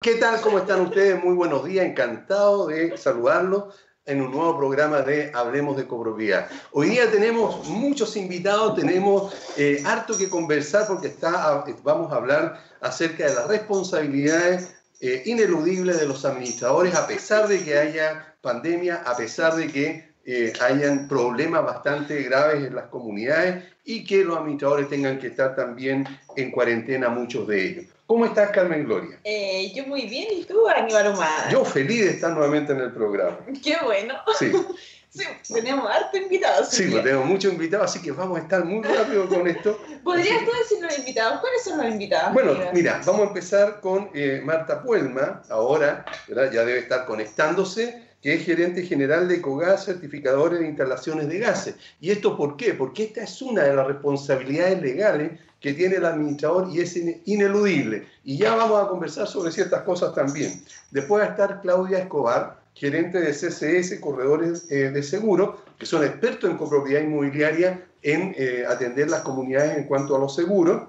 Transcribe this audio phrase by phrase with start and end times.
[0.00, 0.40] ¿Qué tal?
[0.40, 1.20] ¿Cómo están ustedes?
[1.24, 3.74] Muy buenos días, encantado de saludarlos
[4.06, 6.48] en un nuevo programa de Hablemos de Copropiedad.
[6.70, 12.62] Hoy día tenemos muchos invitados, tenemos eh, harto que conversar porque está, vamos a hablar
[12.80, 19.02] acerca de las responsabilidades eh, ineludibles de los administradores a pesar de que haya pandemia,
[19.04, 24.38] a pesar de que eh, hayan problemas bastante graves en las comunidades y que los
[24.38, 26.06] administradores tengan que estar también
[26.36, 27.97] en cuarentena, muchos de ellos.
[28.08, 29.20] ¿Cómo estás, Carmen Gloria?
[29.22, 31.50] Eh, yo muy bien, ¿y tú, Aníbal Humada?
[31.50, 33.36] Yo feliz de estar nuevamente en el programa.
[33.62, 34.14] Qué bueno.
[34.38, 34.50] Sí.
[35.42, 36.70] sí tenemos harto invitados.
[36.70, 39.78] Sí, pues tenemos muchos invitados, así que vamos a estar muy rápido con esto.
[40.02, 41.40] ¿Podrías tú decir los invitados?
[41.40, 42.32] ¿Cuáles son los invitados?
[42.32, 46.50] Bueno, mira, vamos a empezar con eh, Marta Puelma, ahora, ¿verdad?
[46.50, 51.74] ya debe estar conectándose que es gerente general de COGAS, certificadores de instalaciones de gases.
[52.00, 52.72] ¿Y esto por qué?
[52.72, 58.06] Porque esta es una de las responsabilidades legales que tiene el administrador y es ineludible.
[58.24, 60.62] Y ya vamos a conversar sobre ciertas cosas también.
[60.90, 66.04] Después va a estar Claudia Escobar, gerente de CCS, Corredores eh, de Seguro, que son
[66.04, 70.82] expertos en copropiedad inmobiliaria en eh, atender las comunidades en cuanto a los seguros,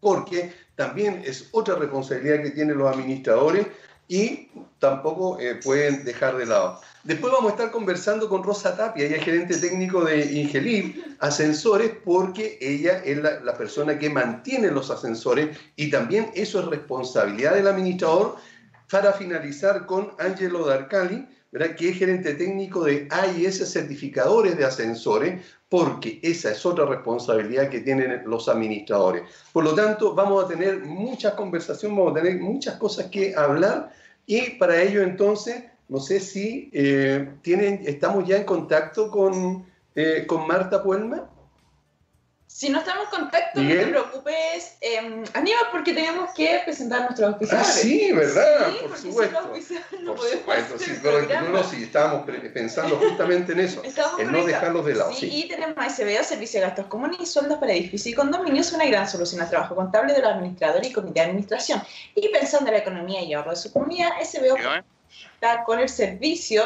[0.00, 3.66] porque también es otra responsabilidad que tienen los administradores
[4.08, 6.80] y tampoco eh, pueden dejar de lado.
[7.04, 11.90] Después vamos a estar conversando con Rosa Tapia, ella es gerente técnico de Ingelib Ascensores,
[12.04, 17.66] porque ella es la, persona que mantiene los ascensores y también eso es responsabilidad del
[17.66, 18.36] administrador.
[18.88, 21.74] Para finalizar con Angelo Darcali, ¿verdad?
[21.74, 27.80] que es gerente técnico de AIS Certificadores de Ascensores, porque esa es otra responsabilidad que
[27.80, 29.22] tienen los administradores.
[29.52, 33.90] Por lo tanto, vamos a tener muchas conversaciones, vamos a tener muchas cosas que hablar
[34.24, 40.24] y para ello entonces no sé si eh, tienen, estamos ya en contacto con, eh,
[40.26, 41.28] con Marta Puelma.
[42.46, 47.34] Si no estamos en contacto, no te preocupes, eh, Aníbal, porque tenemos que presentar nuestros
[47.34, 47.68] oficiales.
[47.68, 48.72] Ah, sí, ¿verdad?
[48.88, 49.40] por supuesto.
[50.00, 50.92] No por supuesto, sí,
[51.50, 53.82] no, sí, estábamos pensando justamente en eso,
[54.18, 55.12] en no dejarlos de lado.
[55.12, 58.86] Sí, y tenemos SBO, Servicio de Gastos Comunes y Sueldos para Edificios y Condominios, una
[58.86, 61.82] gran solución al trabajo contable de los administradores y comité de administración.
[62.14, 64.56] Y pensando en la economía y ahorro de su comunidad, SBO
[65.64, 66.62] con el servicio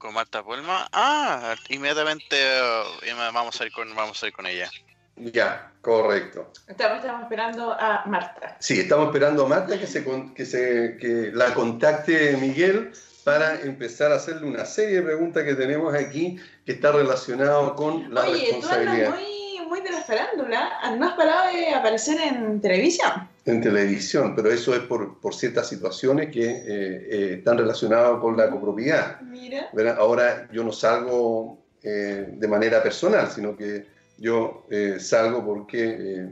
[0.07, 0.87] con Marta Puelma.
[0.93, 4.71] Ah, inmediatamente eh, vamos a ir con, vamos a ir con ella.
[5.17, 6.53] Ya, correcto.
[6.69, 8.57] Estamos, esperando a Marta.
[8.61, 12.93] Sí, estamos esperando a Marta que, se, que, se, que la contacte Miguel
[13.25, 18.15] para empezar a hacerle una serie de preguntas que tenemos aquí que está relacionado con
[18.15, 19.17] la Oye, responsabilidad.
[19.17, 20.71] Tú muy, de la farándula.
[20.99, 23.29] ¿No has parado de aparecer en televisión?
[23.47, 28.37] en televisión, pero eso es por, por ciertas situaciones que eh, eh, están relacionadas con
[28.37, 29.21] la copropiedad.
[29.21, 29.71] Mira.
[29.99, 33.87] Ahora yo no salgo eh, de manera personal, sino que
[34.19, 34.67] yo
[34.99, 36.29] salgo porque...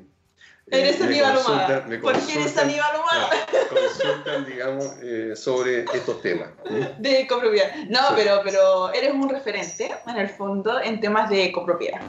[0.66, 1.86] Eres Aníbal Humada.
[2.00, 3.30] ¿Por qué eres Aníbal Humada?
[3.68, 4.94] consultan, digamos,
[5.38, 6.48] sobre estos temas.
[6.98, 7.74] De copropiedad.
[7.90, 12.00] No, pero, pero eres un referente, en el fondo, en temas de copropiedad.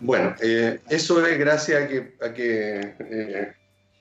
[0.00, 3.54] Bueno, eso es gracias a que, a que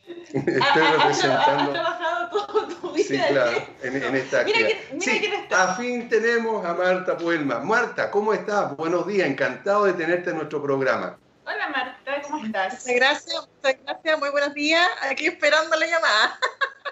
[0.34, 1.74] Estoy representando.
[1.74, 3.08] trabajado todo tu vida.
[3.08, 4.60] Sí, claro, en, esta Mira,
[4.94, 5.72] mira quién está.
[5.72, 7.60] A fin tenemos a Marta Puelma.
[7.60, 8.76] Marta, ¿cómo estás?
[8.78, 11.18] Buenos días, encantado de tenerte en nuestro programa.
[11.46, 12.74] Hola Marta, ¿cómo estás?
[12.74, 14.88] Muchas gracias, muchas gracias, muy buenos días.
[15.02, 16.40] Aquí esperando la llamada.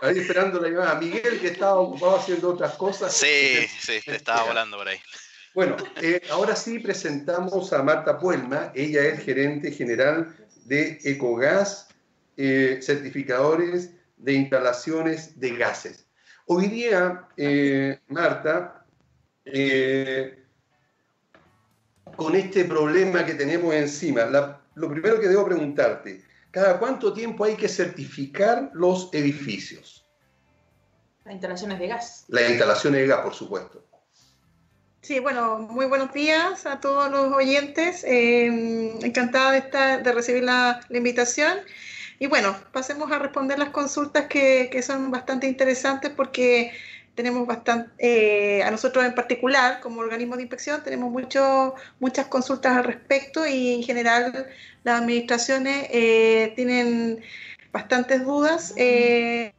[0.01, 0.95] Ahí esperando la llamada.
[0.95, 3.13] Miguel, que estaba ocupado haciendo otras cosas.
[3.13, 4.99] Sí, sí, te estaba volando por ahí.
[5.55, 8.73] Bueno, eh, ahora sí presentamos a Marta Puelma.
[8.75, 10.35] Ella es gerente general
[10.65, 11.87] de Ecogas,
[12.35, 16.07] eh, certificadores de instalaciones de gases.
[16.47, 18.85] Hoy día, eh, Marta,
[22.17, 24.25] con este problema que tenemos encima,
[24.75, 26.21] lo primero que debo preguntarte,
[26.51, 30.05] ¿cada cuánto tiempo hay que certificar los edificios?
[31.23, 32.25] Las instalaciones de gas.
[32.27, 33.94] Las instalaciones de gas, por supuesto.
[35.05, 38.03] Sí, bueno, muy buenos días a todos los oyentes.
[38.05, 38.47] Eh,
[39.03, 41.59] encantada de, estar, de recibir la, invitación.
[42.17, 46.71] Y bueno, pasemos a responder las consultas que, que son bastante interesantes porque
[47.13, 52.75] tenemos bastante, eh, a nosotros en particular, como organismo de inspección, tenemos mucho, muchas consultas
[52.75, 54.47] al respecto y en general
[54.83, 57.21] las administraciones eh, tienen
[57.71, 58.73] bastantes dudas.
[58.75, 59.53] Eh.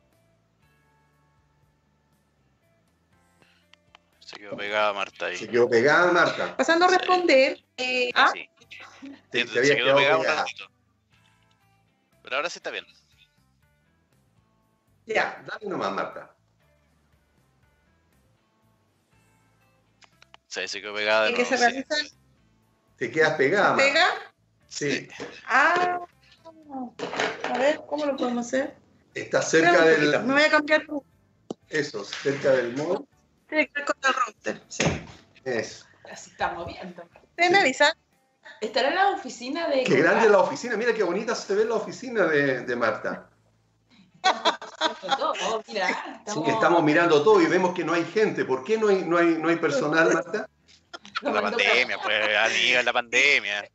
[4.47, 5.37] Quedó pegada Marta ahí.
[5.37, 6.57] Se quedó pegada Marta.
[6.57, 7.65] Pasando a responder.
[8.15, 8.31] ¿ah?
[8.33, 8.49] Sí.
[9.33, 10.71] Se, quedó pegada un ratito.
[12.23, 12.87] Pero ahora sí está bien.
[15.07, 16.33] Ya, dale nomás, Marta.
[20.49, 21.31] se quedó pegada.
[21.31, 21.95] ¿Y se realiza?
[22.97, 23.77] Te quedas pegada.
[23.77, 24.07] ¿Pega?
[24.69, 25.07] Sí.
[25.47, 26.01] Ah,
[27.45, 28.75] a ver, ¿cómo lo podemos hacer?
[29.15, 30.23] Está cerca del.
[30.25, 30.87] Me voy a cambiar.
[31.69, 33.05] Eso, cerca del mod.
[33.57, 34.85] Tiene que ver con el router, sí.
[35.47, 35.87] Eso.
[36.13, 37.03] Así está moviendo.
[37.31, 37.93] ¿Ustedes me avisan?
[38.61, 39.83] Estará en la oficina de.
[39.85, 43.31] Qué grande la oficina, mira qué bonita se ve la oficina de, de Marta.
[45.01, 46.45] Todo, mira, estamos...
[46.45, 48.45] Sí, estamos mirando todo y vemos que no hay gente.
[48.45, 50.51] ¿Por qué no hay, no hay, no hay personal, Marta?
[51.23, 53.71] Por la pandemia, pues, amiga, la pandemia.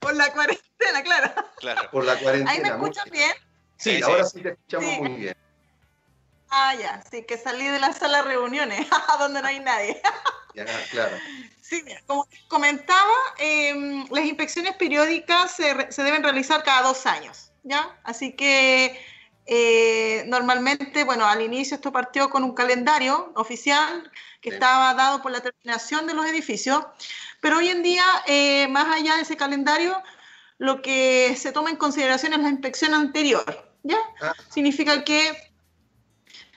[0.00, 1.32] por la cuarentena, claro.
[1.58, 1.90] claro.
[1.92, 2.50] Por la cuarentena.
[2.50, 3.30] ¿Ahí me escuchan bien?
[3.76, 4.42] Sí, ahora sí.
[4.42, 5.45] te escuchamos muy bien.
[6.50, 8.86] Ah, ya, sí, que salí de la sala de reuniones,
[9.18, 10.00] donde no hay nadie.
[10.54, 11.16] ya, claro.
[11.60, 17.46] Sí, como comentaba, em, las inspecciones periódicas se, se deben realizar cada dos años.
[17.66, 17.98] ¿ya?
[18.04, 18.98] Así que
[19.46, 24.10] eh, normalmente, bueno, al inicio esto partió con un calendario oficial
[24.40, 26.84] que estaba dado por la terminación de los edificios,
[27.40, 30.00] pero hoy en día, eh, más allá de ese calendario,
[30.58, 33.44] lo que se toma en consideración es la inspección anterior,
[33.82, 33.98] ¿ya?
[34.22, 34.32] Ah.
[34.48, 35.45] Significa que,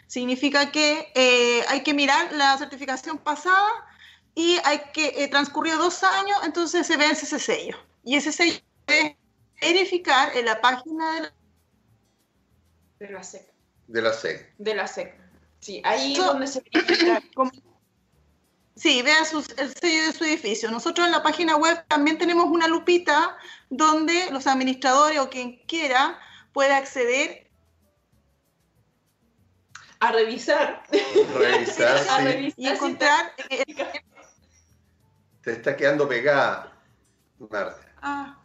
[0.10, 3.70] significa que eh, hay que mirar la certificación pasada
[4.34, 7.78] y hay que transcurrir dos años, entonces se vence ese sello.
[8.04, 9.16] Y ese sello es
[9.62, 11.34] verificar en la página de la,
[13.00, 13.54] de la SEC.
[13.88, 14.56] De la SEC.
[14.58, 15.22] De la SEC.
[15.60, 17.22] Sí, ahí es donde se verifica.
[18.76, 19.18] Sí, vea
[19.58, 20.72] el sello de su edificio.
[20.72, 23.38] Nosotros en la página web también tenemos una lupita
[23.70, 26.18] donde los administradores o quien quiera
[26.54, 27.49] puede acceder
[30.00, 30.84] a revisar.
[31.38, 32.54] Revisar, sí.
[32.57, 33.34] y encontrar.
[35.42, 35.51] te...
[35.51, 36.74] está quedando pegada,
[37.50, 37.81] Marta.
[38.01, 38.44] Ah.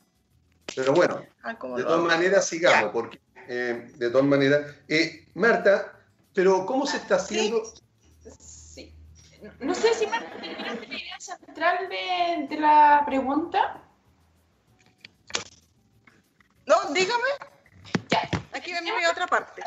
[0.75, 4.75] Pero bueno, ah, de todas maneras sigamos, porque eh, de todas maneras.
[4.89, 6.01] Eh, Marta,
[6.33, 7.63] pero ¿cómo se está haciendo?
[8.39, 8.93] Sí.
[9.61, 13.83] No sé si Marta tiene la idea central de, de la pregunta.
[16.67, 17.29] No, dígame.
[18.53, 19.63] Aquí me a otra parte.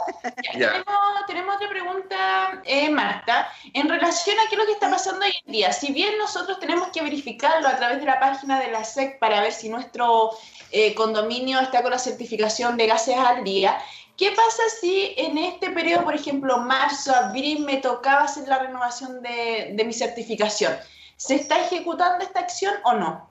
[1.27, 5.33] Tenemos, otra pregunta, eh, Marta, en relación a qué es lo que está pasando hoy
[5.45, 5.73] en día.
[5.73, 9.41] Si bien nosotros tenemos que verificarlo a través de la página de la SEC para
[9.41, 10.31] ver si nuestro
[10.71, 13.77] eh, condominio está con la certificación de gases al día,
[14.15, 19.21] ¿qué pasa si en este periodo, por ejemplo, marzo, abril, me tocaba hacer la renovación
[19.21, 20.73] de, de mi certificación?
[21.17, 23.29] ¿Se está ejecutando esta acción o no?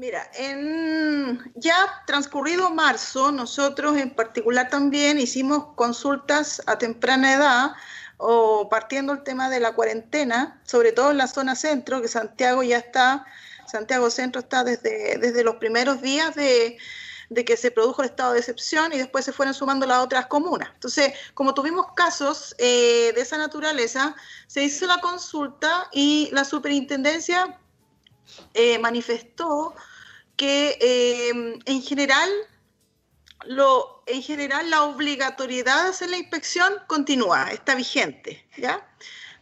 [0.00, 7.72] Mira, en ya transcurrido marzo, nosotros en particular también hicimos consultas a temprana edad
[8.16, 12.62] o partiendo el tema de la cuarentena, sobre todo en la zona centro, que Santiago
[12.62, 13.26] ya está,
[13.70, 16.78] Santiago Centro está desde, desde los primeros días de,
[17.44, 20.70] que se produjo el estado de excepción y después se fueron sumando las otras comunas.
[20.72, 24.16] Entonces, como tuvimos casos eh, de esa naturaleza,
[24.46, 27.58] se hizo la consulta y la superintendencia
[28.54, 29.74] eh, manifestó
[30.40, 32.30] que eh, en general
[33.44, 38.88] lo, en general la obligatoriedad de hacer la inspección continúa, está vigente, ¿ya?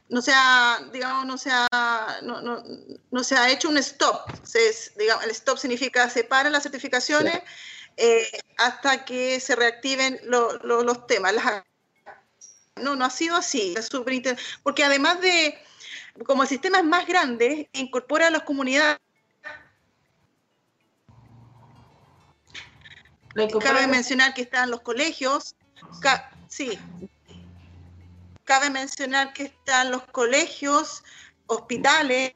[0.08, 2.64] No se ha, digamos, no se ha, no, no,
[3.12, 4.28] no se ha hecho un stop.
[4.42, 4.58] Se,
[4.98, 7.42] digamos, el stop significa separar las certificaciones
[7.96, 8.26] eh,
[8.56, 11.32] hasta que se reactiven los temas.
[12.74, 13.76] no, no ha sido así.
[14.64, 15.56] Porque además de,
[16.26, 18.98] como el sistema es más grande, incorpora a las comunidades
[23.60, 25.54] Cabe mencionar que están los colegios,
[26.48, 26.78] sí,
[28.44, 31.04] cabe mencionar que están los colegios,
[31.46, 32.32] hospitales.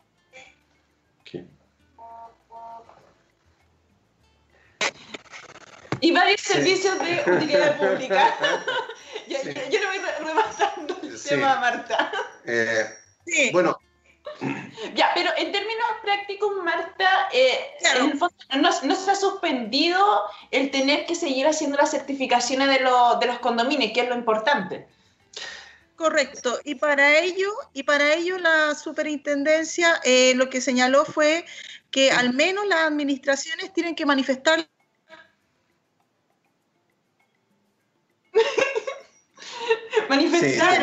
[6.00, 8.34] Y varios servicios de utilidad pública.
[9.28, 9.38] yo,
[9.80, 12.12] no voy rematando el tema, Marta.
[12.44, 12.86] Eh,
[13.24, 13.50] sí.
[13.52, 13.78] Bueno,
[14.94, 17.74] ya, pero en términos prácticos, Marta, eh,
[18.60, 23.92] no, se ha suspendido el tener que seguir haciendo las certificaciones de, de los condominios,
[23.92, 24.88] que es lo importante.
[25.96, 26.58] Correcto.
[26.64, 31.44] Y para ello, y para ello la superintendencia eh, lo que señaló fue
[31.92, 34.66] que al menos las administraciones tienen que manifestar
[40.08, 40.80] manifestar,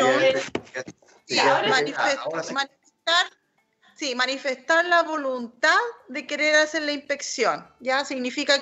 [1.68, 3.26] manifestar
[4.00, 5.76] Sí, manifestar la voluntad
[6.08, 7.68] de querer hacer la inspección.
[7.80, 8.54] Ya significa.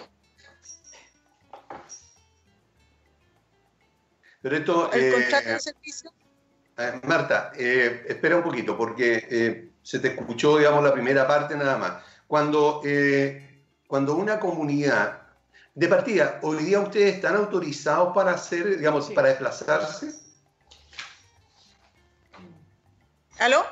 [4.42, 4.92] Pero esto.
[4.92, 6.12] ¿El contrato de eh, servicio?
[6.76, 11.78] Eh, Marta, eh, espera un poquito, porque se te escuchó, digamos, la primera parte nada
[11.78, 12.02] más.
[12.26, 12.83] Cuando,
[13.87, 15.23] cuando una comunidad.
[15.73, 20.12] De partida, hoy día ustedes están autorizados para hacer, digamos, para desplazarse.
[23.38, 23.64] ¿Aló?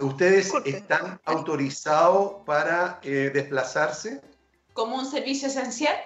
[0.00, 4.22] ¿Ustedes están autorizados para eh, desplazarse?
[4.72, 5.96] ¿Como un servicio esencial?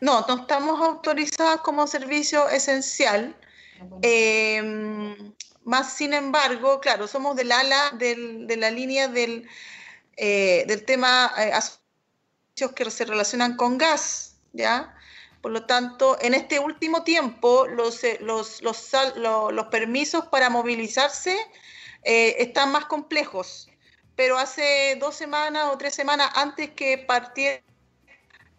[0.00, 3.36] No, no estamos autorizados como servicio esencial.
[4.02, 5.32] Em,
[5.64, 9.48] más sin embargo, claro, somos del ala de la línea del,
[10.16, 11.52] eh, del tema eh,
[12.74, 14.94] que se relacionan con gas, ¿ya?
[15.42, 21.36] Por lo tanto, en este último tiempo, los, eh, los, los, los permisos para movilizarse
[22.04, 23.68] eh, están más complejos.
[24.14, 27.60] Pero hace dos semanas o tres semanas antes que partiera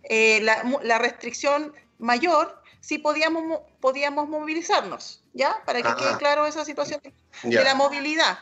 [0.04, 5.64] eh, la, la, restricción mayor, sí podíamos, podíamos movilizarnos, ¿ya?
[5.66, 7.02] Para que quede claro esa situación
[7.44, 8.40] de la movilidad.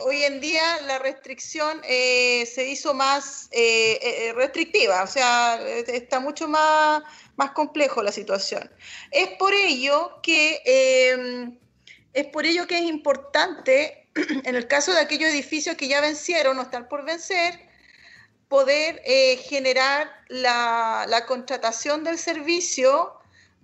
[0.00, 3.48] Hoy en día la restricción se hizo más
[4.34, 7.02] restrictiva, o sea, está mucho más
[7.36, 8.70] más complejo la situación.
[9.10, 11.58] Es por ello que, em,
[12.12, 14.08] es, por ello que es importante,
[14.44, 17.58] en el caso de aquellos edificios que ya vencieron o están por vencer,
[18.48, 23.14] poder eh, generar la, la, contratación del servicio,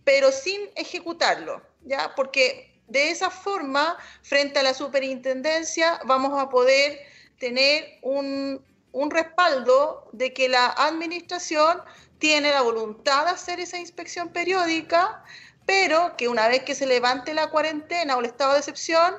[0.05, 2.15] pero sin ejecutarlo, ¿ya?
[2.17, 7.01] Porque de esa forma, frente a la superintendencia, vamos a poder
[7.39, 11.83] tener un, un respaldo de que la administración
[12.19, 15.25] tiene la voluntad de hacer esa inspección periódica,
[15.65, 19.15] pero que una vez que se levante la cuarentena o el estado de excepción,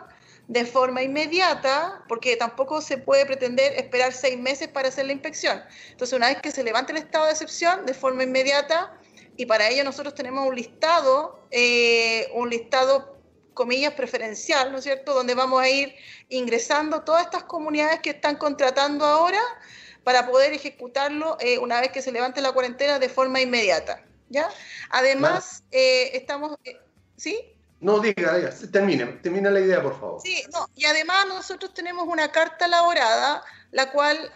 [0.48, 5.64] de forma inmediata, porque tampoco se puede pretender esperar seis meses para hacer la inspección.
[5.92, 8.94] Entonces, una vez que se levante el estado de excepción, de forma inmediata,
[9.38, 13.21] y para ello nosotros tenemos un listado, eh, un listado,
[13.54, 15.94] comillas, preferencial, ¿no es cierto?, donde vamos a ir
[16.30, 19.42] ingresando todas estas comunidades que están contratando ahora
[20.04, 24.04] para poder ejecutarlo eh, una vez que se levante la cuarentena de forma inmediata.
[24.30, 24.50] ¿ya?
[24.90, 26.58] Además, eh, estamos...
[26.64, 26.80] Eh,
[27.18, 27.40] ¿Sí?
[27.80, 30.22] No, diga, diga, termine, termina la idea, por favor.
[30.22, 34.32] Sí, no, y además nosotros tenemos una carta elaborada, la cual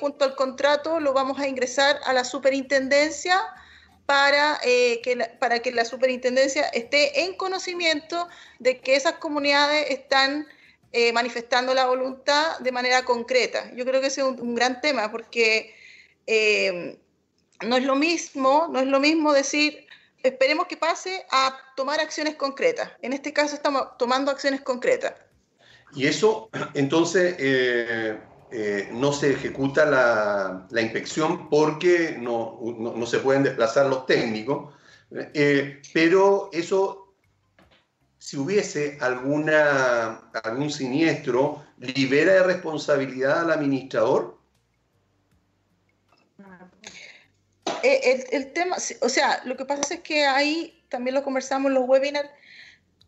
[0.00, 3.42] junto al contrato lo vamos a ingresar a la superintendencia
[4.06, 10.46] para, que la, para que la superintendencia esté en conocimiento de que esas comunidades están
[10.92, 13.70] eh, manifestando la voluntad de manera concreta.
[13.74, 15.74] Yo creo que ese es un, gran tema porque
[16.26, 16.96] eh,
[17.62, 19.86] no es lo mismo, no es lo mismo decir
[20.22, 22.90] esperemos que pase a tomar acciones concretas.
[23.02, 25.14] En este caso estamos tomando acciones concretas.
[25.94, 27.36] Y eso, entonces,
[28.58, 34.06] eh, no se ejecuta la, la inspección porque no, no, no, se pueden desplazar los
[34.06, 34.72] técnicos,
[35.92, 37.06] pero eso
[38.26, 44.36] si hubiese alguna, algún siniestro, libera de responsabilidad al administrador?
[47.84, 51.74] Eh, el, tema, o sea, lo que pasa es que ahí también lo conversamos en
[51.74, 52.28] los webinars.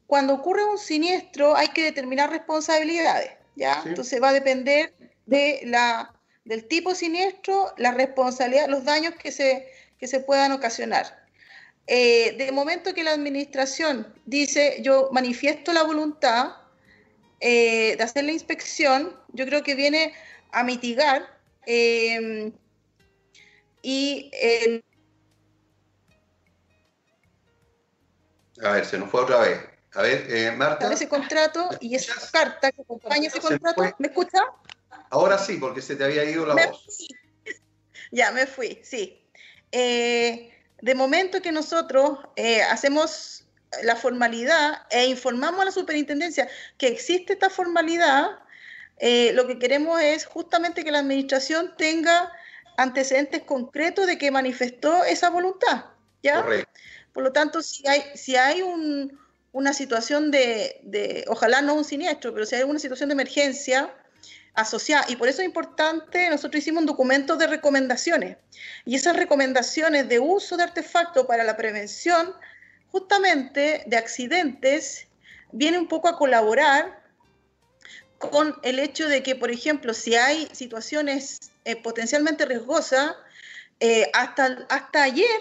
[0.06, 3.82] Cuando ocurre un siniestro hay que determinar responsabilidades, ¿ya?
[3.86, 4.94] Entonces va a depender
[5.28, 11.26] de la, del tipo siniestro, la responsabilidad, los daños que se, que se puedan ocasionar.
[11.86, 16.56] Eh, de momento que la administración dice, yo manifiesto la voluntad
[17.40, 20.14] eh, de hacer la inspección, yo creo que viene
[20.50, 21.28] a mitigar
[21.66, 22.52] em,
[23.82, 24.30] y...
[28.62, 29.60] a ver, se nos fue otra vez.
[29.94, 30.90] A ver, eh, Marta.
[30.92, 34.40] Ese contrato y esa carta que acompaña ese contrato, ¿me escucha?
[35.10, 36.86] Ahora sí, porque se te había ido la voz.
[38.10, 39.20] Ya, me fui, sí.
[39.70, 40.50] Eh,
[40.80, 43.44] de momento que nosotros eh, hacemos
[43.82, 46.48] la formalidad e informamos a la superintendencia
[46.78, 48.38] que existe esta formalidad,
[48.98, 52.32] eh, lo que queremos es justamente que la administración tenga
[52.76, 55.84] antecedentes concretos de que manifestó esa voluntad.
[56.22, 56.46] ¿ya?
[57.12, 58.62] Por lo tanto, si hay, si hay
[59.52, 63.92] una situación de, de, ojalá no un siniestro, pero si hay una situación de emergencia,
[65.08, 68.36] Y por eso es importante, nosotros hicimos un documento de recomendaciones.
[68.84, 72.34] Y esas recomendaciones de uso de artefactos para la prevención
[72.90, 75.06] justamente de accidentes
[75.52, 77.02] viene un poco a colaborar
[78.18, 83.14] con el hecho de que, por ejemplo, si hay situaciones eh, potencialmente riesgosas,
[83.80, 85.40] eh, hasta, hasta ayer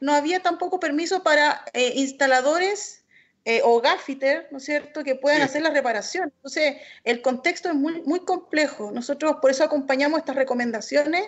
[0.00, 3.01] no había tampoco permiso para eh, instaladores
[3.44, 6.32] eh, o gaffiter, ¿no es cierto?, que puedan hacer la reparación.
[6.36, 8.92] Entonces, el contexto es muy, muy complejo.
[8.92, 11.24] Nosotros por eso acompañamos estas recomendaciones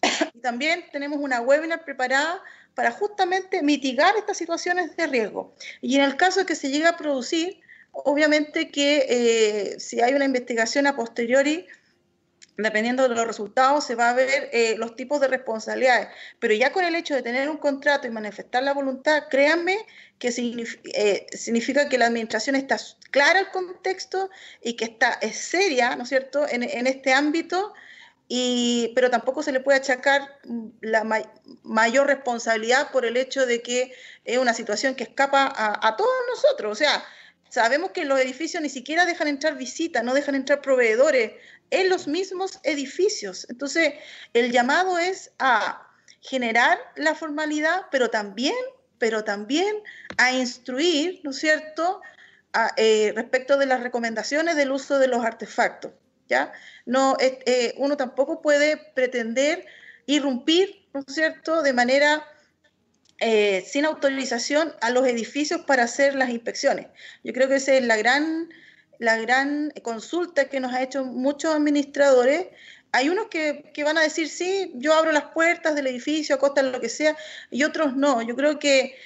[0.34, 2.40] y también tenemos una webinar preparada
[2.74, 5.54] para justamente mitigar estas situaciones de riesgo.
[5.80, 7.60] Y en el caso de que se llegue a producir,
[7.90, 11.66] obviamente que eh, si hay una investigación a posteriori,
[12.58, 16.08] dependiendo de los resultados, se va a ver eh, los tipos de responsabilidades.
[16.40, 19.78] Pero ya con el hecho de tener un contrato y manifestar la voluntad, créanme
[20.18, 22.76] que eh, significa, que la administración está
[23.12, 24.28] clara el contexto
[24.60, 27.72] y que está es seria, ¿no es cierto?, en, este ámbito,
[28.26, 30.40] y, pero tampoco se le puede achacar
[30.80, 31.06] la
[31.62, 36.10] mayor responsabilidad por el hecho de que es una situación que escapa a, a todos
[36.28, 36.72] nosotros.
[36.72, 37.04] O sea,
[37.48, 41.32] Sabemos que los edificios ni siquiera dejan entrar visitas, no dejan entrar proveedores,
[41.70, 43.46] en los mismos edificios.
[43.50, 43.94] Entonces,
[44.32, 45.86] el llamado es a
[46.20, 48.56] generar la formalidad, pero también,
[48.98, 49.76] pero también
[50.16, 52.00] a instruir, ¿no es cierto?,
[52.76, 55.92] eh, respecto de las recomendaciones del uso de los artefactos.
[56.28, 56.52] ¿ya?
[56.86, 59.66] No, eh, uno tampoco puede pretender
[60.06, 62.26] irrumpir, ¿no es cierto?, de manera
[63.18, 66.86] eh, sin autorización a los edificios para hacer las inspecciones.
[67.24, 68.48] Yo creo que esa es la gran
[68.98, 72.46] la gran consulta que nos ha hecho muchos administradores.
[72.92, 76.62] Hay unos que, van a decir, sí, yo abro las puertas del edificio a costa
[76.62, 77.16] de lo que sea,
[77.50, 78.22] y otros no.
[78.22, 78.96] Yo creo que,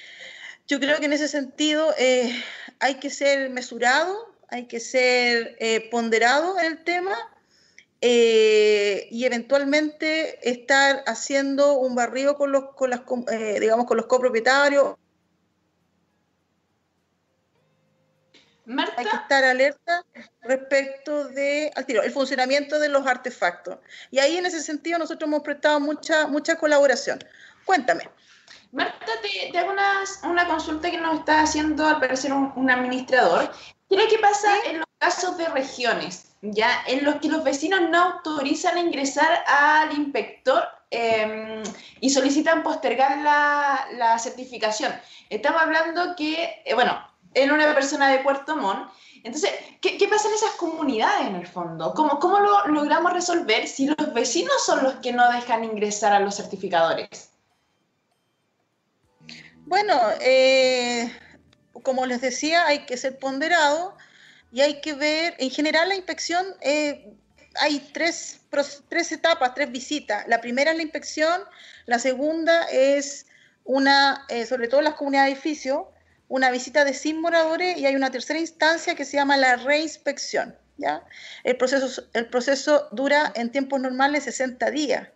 [0.67, 2.33] yo creo que en ese sentido eh,
[2.79, 7.15] hay que ser mesurado, hay que ser eh, ponderado en el tema
[8.05, 13.03] eh, y eventualmente estar haciendo un barrido con los, con las,
[13.61, 14.95] digamos, con los copropietarios
[18.97, 20.05] Hay que estar alerta
[20.41, 23.77] respecto de el funcionamiento de los artefactos.
[24.11, 27.19] Y ahí en ese sentido nosotros hemos prestado mucha, mucha colaboración.
[27.65, 28.09] Cuéntame.
[28.73, 29.71] Marta, te, hago
[30.23, 33.49] una, consulta que nos está haciendo al parecer un, administrador.
[33.89, 36.33] ¿Qué que pasa en los casos de regiones?
[36.43, 41.63] ya en los que los vecinos no autorizan ingresar al inspector em,
[42.01, 44.93] y solicitan postergar la, la, certificación.
[45.29, 47.01] Estamos hablando que, eh, bueno,
[47.33, 48.91] en una persona de Puerto Montt.
[49.23, 51.93] Entonces, ¿qué, pasa en esas comunidades en el fondo?
[51.93, 56.19] ¿Cómo, ¿Cómo lo logramos resolver si los vecinos son los que no dejan ingresar a
[56.19, 57.29] los certificadores?
[59.65, 61.09] Bueno, eh,
[61.83, 63.95] como les decía, hay que ser ponderado
[64.53, 67.11] y hay que ver, en general la inspección, eh,
[67.55, 68.39] hay tres,
[68.87, 70.27] tres etapas, tres visitas.
[70.27, 71.41] La primera es la inspección,
[71.87, 73.25] la segunda es
[73.63, 75.85] una, eh, sobre todo en las comunidades de edificios,
[76.27, 80.55] una visita de sin moradores y hay una tercera instancia que se llama la reinspección.
[80.77, 81.03] ¿ya?
[81.43, 85.07] El, proceso, el proceso dura en tiempos normales 60 días,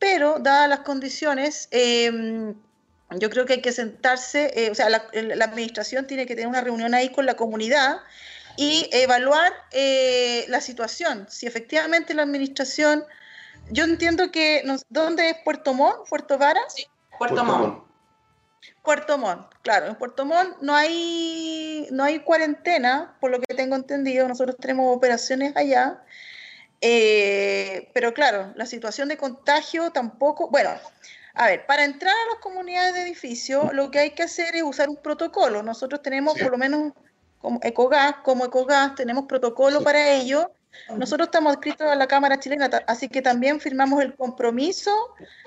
[0.00, 2.56] pero dadas las condiciones, em,
[3.10, 5.04] yo creo que hay que sentarse, eh, o sea, la,
[5.44, 8.00] administración tiene que tener una reunión ahí con la comunidad
[8.56, 11.26] y evaluar eh, la situación.
[11.28, 13.04] Si efectivamente la administración,
[13.70, 16.08] yo entiendo que, ¿dónde es Puerto Montt?
[16.08, 16.60] ¿Puerto Vara?
[16.68, 16.86] Sí,
[17.18, 17.84] Puerto, Montt.
[18.82, 23.76] Puerto Montt, claro, en Puerto Montt no hay, no hay cuarentena, por lo que tengo
[23.76, 26.02] entendido, nosotros tenemos operaciones allá,
[26.80, 30.70] eh, pero claro, la situación de contagio tampoco, bueno,
[31.34, 34.62] a ver, para entrar a las comunidades de edificio, lo que hay que hacer es
[34.62, 35.62] usar un protocolo.
[35.62, 36.92] Nosotros tenemos, por lo menos
[37.40, 40.52] como Ecogas, como Ecogas, tenemos protocolo para ello.
[40.96, 44.92] Nosotros estamos adscritos a la Cámara Chilena, así que también firmamos el compromiso.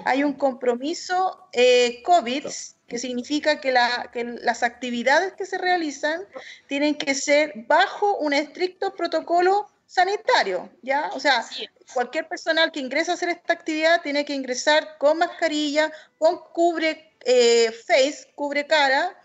[0.05, 2.45] Hay un compromiso eh, COVID
[2.87, 6.21] que significa que, las actividades que se realizan
[6.67, 11.09] tienen que ser bajo un estricto protocolo sanitario, ¿ya?
[11.13, 11.45] O sea,
[11.93, 17.15] cualquier personal que ingresa a hacer esta actividad tiene que ingresar con mascarilla, con cubre
[17.25, 19.15] eh, face, cubre cara,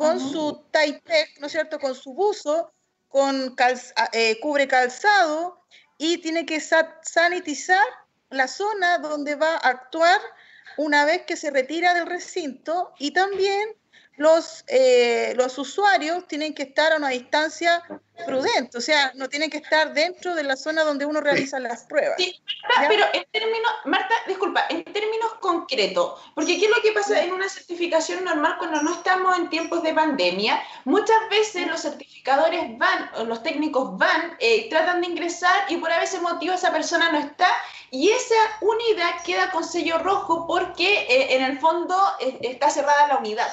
[0.00, 0.98] con su tie
[1.40, 1.78] ¿no es cierto?
[1.78, 2.72] Con su buzo,
[3.10, 3.54] con
[4.12, 5.62] eh, cubre calzado
[5.98, 7.84] y tiene que sanitizar
[8.30, 10.18] la zona donde va a actuar
[10.78, 13.76] una vez que se retira del recinto y también
[14.20, 17.82] los, eh, los usuarios tienen que estar a una distancia
[18.26, 21.84] prudente, o sea, no tienen que estar dentro de la zona donde uno realiza las
[21.84, 22.16] pruebas.
[22.18, 22.38] Sí,
[22.86, 27.32] pero en términos, Marta, disculpa, en términos concretos, porque ¿qué es lo que pasa en
[27.32, 30.62] una certificación normal cuando no estamos en tiempos de pandemia?
[30.84, 35.90] Muchas veces los certificadores van, o los técnicos van, eh, tratan de ingresar y por
[35.90, 37.48] a veces motivo esa persona no está
[37.90, 41.98] y esa unidad queda con sello rojo porque eh, en el fondo
[42.42, 43.48] está cerrada la unidad.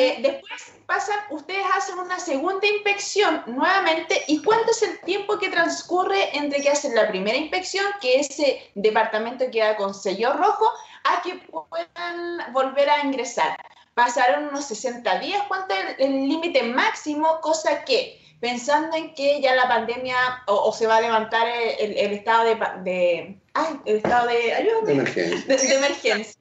[0.00, 4.22] Eh, después pasan, ustedes hacen una segunda inspección nuevamente.
[4.28, 8.70] ¿Y cuánto es el tiempo que transcurre entre que hacen la primera inspección, que ese
[8.76, 10.70] departamento queda con sello rojo,
[11.02, 13.56] a que puedan volver a ingresar?
[13.94, 15.42] Pasaron unos 60 días.
[15.48, 17.40] ¿Cuánto es el límite máximo?
[17.40, 22.44] Cosa que pensando en que ya la pandemia o, se va a levantar el, estado
[22.84, 26.40] de, ay, el estado de ayuda de emergencia, de, emergencia.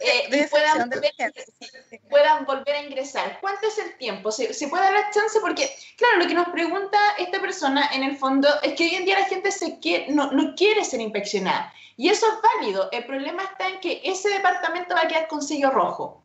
[0.00, 0.90] Eh, y puedan,
[2.08, 3.38] puedan, volver a ingresar.
[3.40, 4.30] ¿Cuánto es el tiempo?
[4.30, 5.40] ¿Se, ¿Se, puede dar la chance?
[5.40, 9.04] Porque, claro, lo que nos pregunta esta persona en el fondo es que hoy en
[9.04, 11.72] día la gente se quiere, no, no quiere ser inspeccionada.
[11.96, 12.88] Y eso es válido.
[12.92, 16.22] El problema está en que ese departamento va a quedar con sello rojo.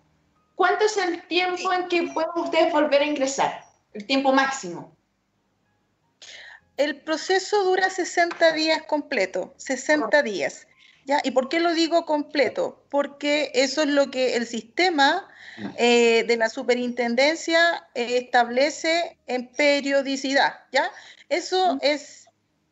[0.55, 3.65] ¿Cuánto es el tiempo en que pueden ustedes volver a ingresar?
[3.93, 4.98] El tiempo máximo
[6.79, 10.65] el proceso dura 60 días completo, 60 días.
[11.03, 11.19] ¿ya?
[11.25, 12.85] ¿Y por qué lo digo completo?
[12.89, 15.27] Porque eso es lo que el sistema
[15.75, 20.53] eh, de la superintendencia establece en periodicidad.
[20.71, 20.89] ¿ya?
[21.27, 22.29] Eso, es,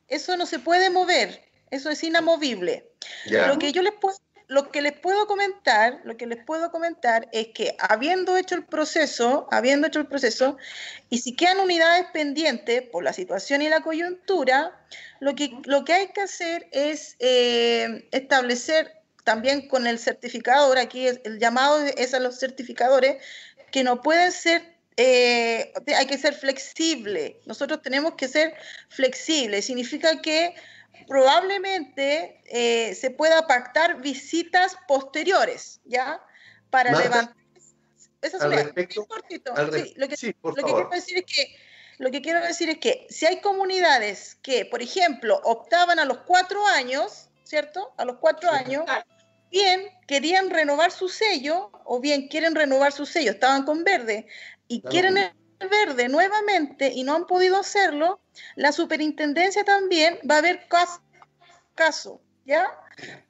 [0.08, 2.90] eso no se puede mover, eso es inamovible.
[3.26, 4.16] Lo que yo les puedo
[4.48, 8.66] lo que les puedo comentar, lo que les puedo comentar es que habiendo hecho el
[8.66, 10.58] proceso, habiendo hecho el proceso,
[11.10, 14.80] y si quedan unidades pendientes por la situación y la coyuntura,
[15.20, 18.94] lo que, lo que hay que hacer es eh, establecer
[19.26, 23.22] también con el certificador, aquí el llamado es a los certificadores,
[23.72, 27.40] que no pueden ser eh, hay que ser flexible.
[27.46, 28.56] Nosotros tenemos que ser
[28.90, 29.66] flexibles.
[29.66, 30.56] Significa que
[31.08, 36.22] probablemente eh, se pueda pactar visitas posteriores, ¿ya?
[36.70, 37.36] Para levantar...
[38.22, 39.54] Eso es respecto, cortito.
[39.56, 41.56] sí, lo que, lo que quiero decir es que
[42.00, 46.20] lo que quiero decir es que si hay comunidades que, por ejemplo, optaban a los
[46.20, 47.94] cuatro años, ¿cierto?
[47.98, 48.84] A los cuatro años,
[49.50, 54.28] bien querían renovar su sello o bien quieren renovar su sello, estaban con verde
[54.68, 55.18] y quieren
[55.60, 58.20] verde nuevamente y no han podido hacerlo,
[58.56, 61.02] la superintendencia también va a ver caso,
[61.76, 62.66] caso ¿ya?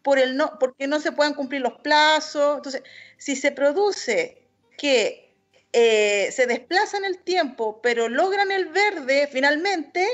[0.04, 2.58] Por el no, porque no se puedan cumplir los plazos.
[2.58, 2.84] Entonces,
[3.18, 5.36] si se produce que
[5.74, 10.08] eh, se desplazan el tiempo, pero logran el verde finalmente,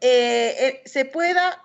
[0.00, 1.62] eh, eh, se pueda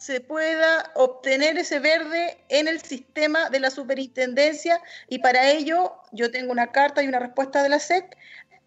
[0.00, 4.80] se pueda obtener ese verde en el sistema de la superintendencia
[5.10, 8.16] y para ello yo tengo una carta y una respuesta de la SEC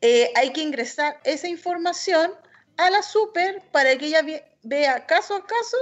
[0.06, 2.32] eh, hay que ingresar esa información
[2.76, 4.22] a la super para que ella
[4.62, 5.78] vea caso a caso,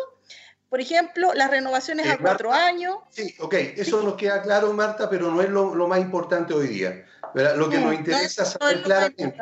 [0.69, 2.97] por ejemplo, las renovaciones a eh, cuatro años.
[3.09, 7.03] Sí, ok, eso nos queda claro, Marta, pero no es lo, más importante hoy día.
[7.33, 9.39] Lo que nos interesa saber claramente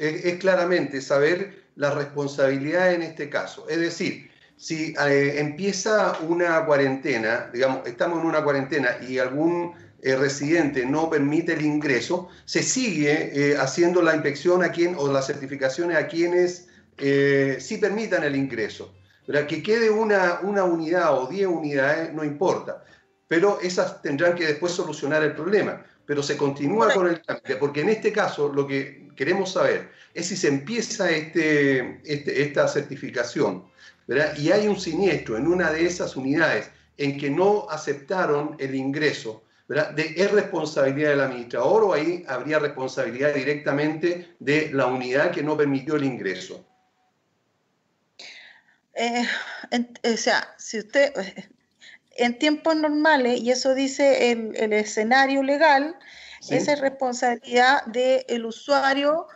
[0.00, 3.68] es, claramente saber la responsabilidad en este caso.
[3.68, 10.18] Es decir, si eh, empieza una cuarentena, digamos, estamos en una cuarentena y algún el
[10.18, 15.26] residente no permite el ingreso, se sigue eh, haciendo la inspección a quien o las
[15.26, 18.94] certificaciones a quienes eh, sí permitan el ingreso.
[19.48, 22.84] Que quede una, una unidad o 10 unidades no importa,
[23.28, 25.86] pero esas tendrán que después solucionar el problema.
[26.04, 30.26] Pero se continúa con el trámite, porque en este caso lo que queremos saber es
[30.26, 33.64] si se empieza este, este esta certificación
[34.36, 39.44] y hay un siniestro en una de esas unidades en que no aceptaron el ingreso,
[39.96, 45.96] ¿es responsabilidad del administrador o ahí habría responsabilidad directamente de la unidad que no permitió
[45.96, 46.64] el ingreso?
[48.94, 49.26] Eh,
[50.04, 51.12] o sea, si usted,
[52.16, 55.96] en tiempos normales, y eso dice el, escenario legal,
[56.48, 59.26] esa es responsabilidad del usuario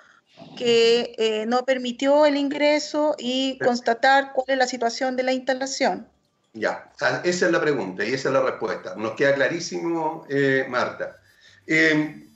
[0.57, 6.09] que eh, no permitió el ingreso y constatar cuál es la situación de la instalación.
[6.57, 6.91] Ya,
[7.23, 8.95] esa es la pregunta y esa es la respuesta.
[8.97, 11.19] Nos queda clarísimo, eh, Marta.
[11.67, 12.27] Eh,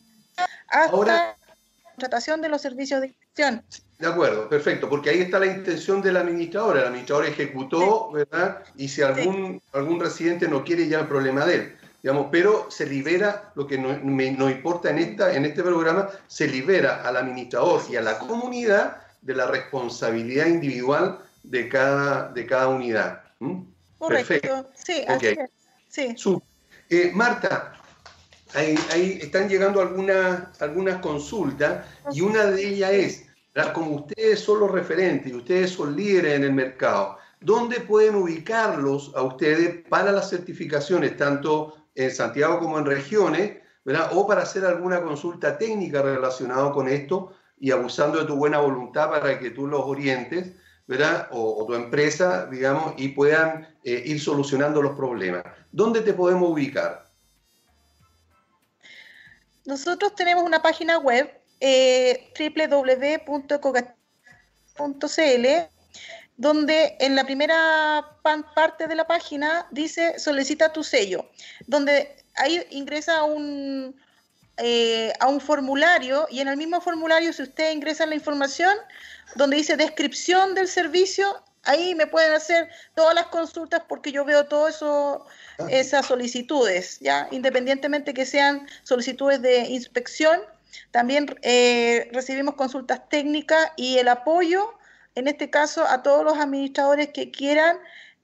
[0.70, 1.38] ahora,
[1.83, 3.64] contratación de los servicios de inspección.
[3.98, 6.76] De acuerdo, perfecto, porque ahí está la intención del administrador.
[6.76, 8.62] El administrador ejecutó, ¿verdad?
[8.76, 11.76] Y si algún, algún residente no quiere, ya el problema de él.
[12.02, 16.46] Digamos, pero se libera, lo que nos no importa en, esta, en este programa, se
[16.46, 22.68] libera al administrador y a la comunidad de la responsabilidad individual de cada, de cada
[22.68, 23.22] unidad.
[24.00, 26.16] Correcto, sí, así es.
[26.16, 26.38] Sí.
[26.88, 27.74] Eh, Marta,
[28.54, 33.26] ahí, están llegando algunas, algunas consultas y una de ellas es,
[33.74, 39.12] como ustedes son los referentes y ustedes son líderes en el mercado, ¿dónde pueden ubicarlos
[39.14, 44.12] a ustedes para las certificaciones, tanto en Santiago como en regiones, ¿verdad?
[44.14, 49.10] o para hacer alguna consulta técnica relacionada con esto y abusando de tu buena voluntad
[49.10, 50.54] para que tú los orientes?
[51.31, 55.44] O, tu empresa, digamos, y puedan eh, ir solucionando los problemas.
[55.70, 57.07] ¿Dónde te podemos ubicar?
[59.64, 62.33] Nosotros tenemos una página web eh,
[66.37, 68.16] donde en la primera
[68.55, 71.31] parte de la página dice solicita tu sello,
[71.66, 73.94] donde ahí ingresa un,
[74.57, 78.74] eh, a un formulario y en el mismo formulario si usted ingresa la información
[79.35, 84.47] donde dice descripción del servicio, ahí me pueden hacer todas las consultas porque yo veo
[84.47, 85.27] todo eso,
[85.59, 85.66] ah.
[85.71, 90.40] esas solicitudes, ya independientemente que sean solicitudes de inspección,
[90.90, 94.75] también eh, recibimos consultas técnicas y el apoyo,
[95.14, 97.79] en este caso, a todos los administradores que quieran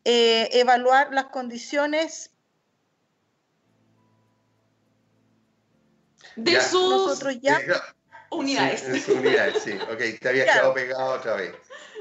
[0.05, 2.31] eh, evaluar las condiciones
[6.37, 7.59] de sus nosotros ya
[8.31, 8.81] unidades.
[8.81, 9.73] Sí, unidades, sí.
[9.73, 11.53] Ok, te había quedado pegado otra vez.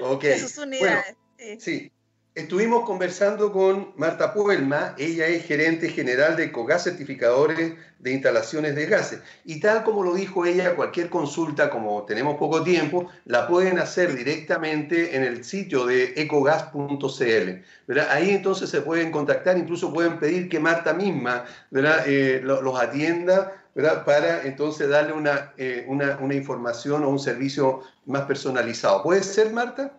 [0.02, 0.26] Ok.
[0.62, 1.16] unidades.
[1.60, 1.92] sí.
[2.36, 8.88] Estuvimos conversando con Marta Puelma, ella es gerente general de COGAS Certificadores de Instalaciones de
[8.88, 9.22] Gases.
[9.46, 14.14] Y tal como lo dijo ella, cualquier consulta, como tenemos poco tiempo, la pueden hacer
[14.14, 17.98] directamente en el sitio de ecogas.cl.
[18.10, 23.65] Ahí entonces se pueden contactar, incluso pueden pedir que Marta misma eh, los atienda
[24.06, 25.14] para entonces darle
[25.58, 29.04] eh, una, una, información o un servicio más personalizado.
[29.04, 29.92] ¿Puede ser, Marta?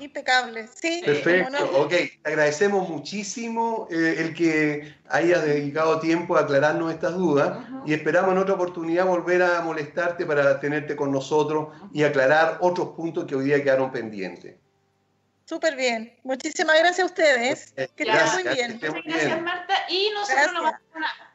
[0.00, 1.02] Impecable, sí.
[1.04, 1.90] Perfecto, ok.
[1.90, 8.32] Te agradecemos muchísimo eh, el que hayas dedicado tiempo a aclararnos estas dudas y esperamos
[8.32, 13.34] en otra oportunidad volver a molestarte para tenerte con nosotros y aclarar otros puntos que
[13.34, 14.54] hoy día quedaron pendientes.
[15.48, 16.14] Súper bien.
[16.24, 17.72] Muchísimas gracias a ustedes.
[17.96, 18.72] Que estén muy bien.
[18.74, 19.74] Muchas gracias, Marta.
[19.88, 20.80] Y nosotros nos vamos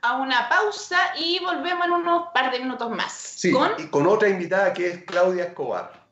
[0.04, 3.12] a una, pausa y volvemos en unos par de minutos más.
[3.12, 6.04] Sí, y con otra invitada que es Claudia Escobar.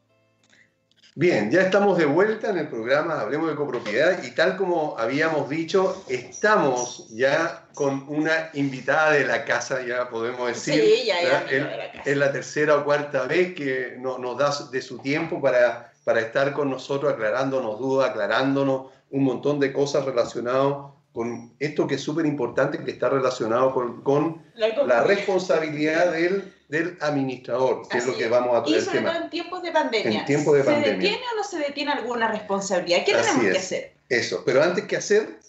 [1.13, 5.47] Bien, ya estamos de vuelta en el programa Hablemos de Copropiedad y tal como habíamos
[5.47, 10.81] dicho, estamos ya con una invitada de la casa, ya podemos decir.
[10.81, 12.01] Sí, ya, ya.
[12.03, 16.53] Es la tercera o cuarta vez que nos da de su tiempo para para estar
[16.53, 22.25] con nosotros aclarándonos dudas, aclarándonos un montón de cosas relacionadas con esto que es súper
[22.25, 28.55] importante, que está relacionado con, la, responsabilidad del, del administrador, que es lo que vamos
[28.55, 28.81] a tratar.
[28.81, 30.19] Y sobre todo en tiempos de pandemia.
[30.19, 33.03] En tiempos de ¿Se detiene o no se detiene alguna responsabilidad?
[33.05, 33.93] ¿Qué tenemos que hacer?
[34.07, 35.39] Eso, pero antes que hacer,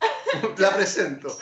[0.58, 1.36] la presento.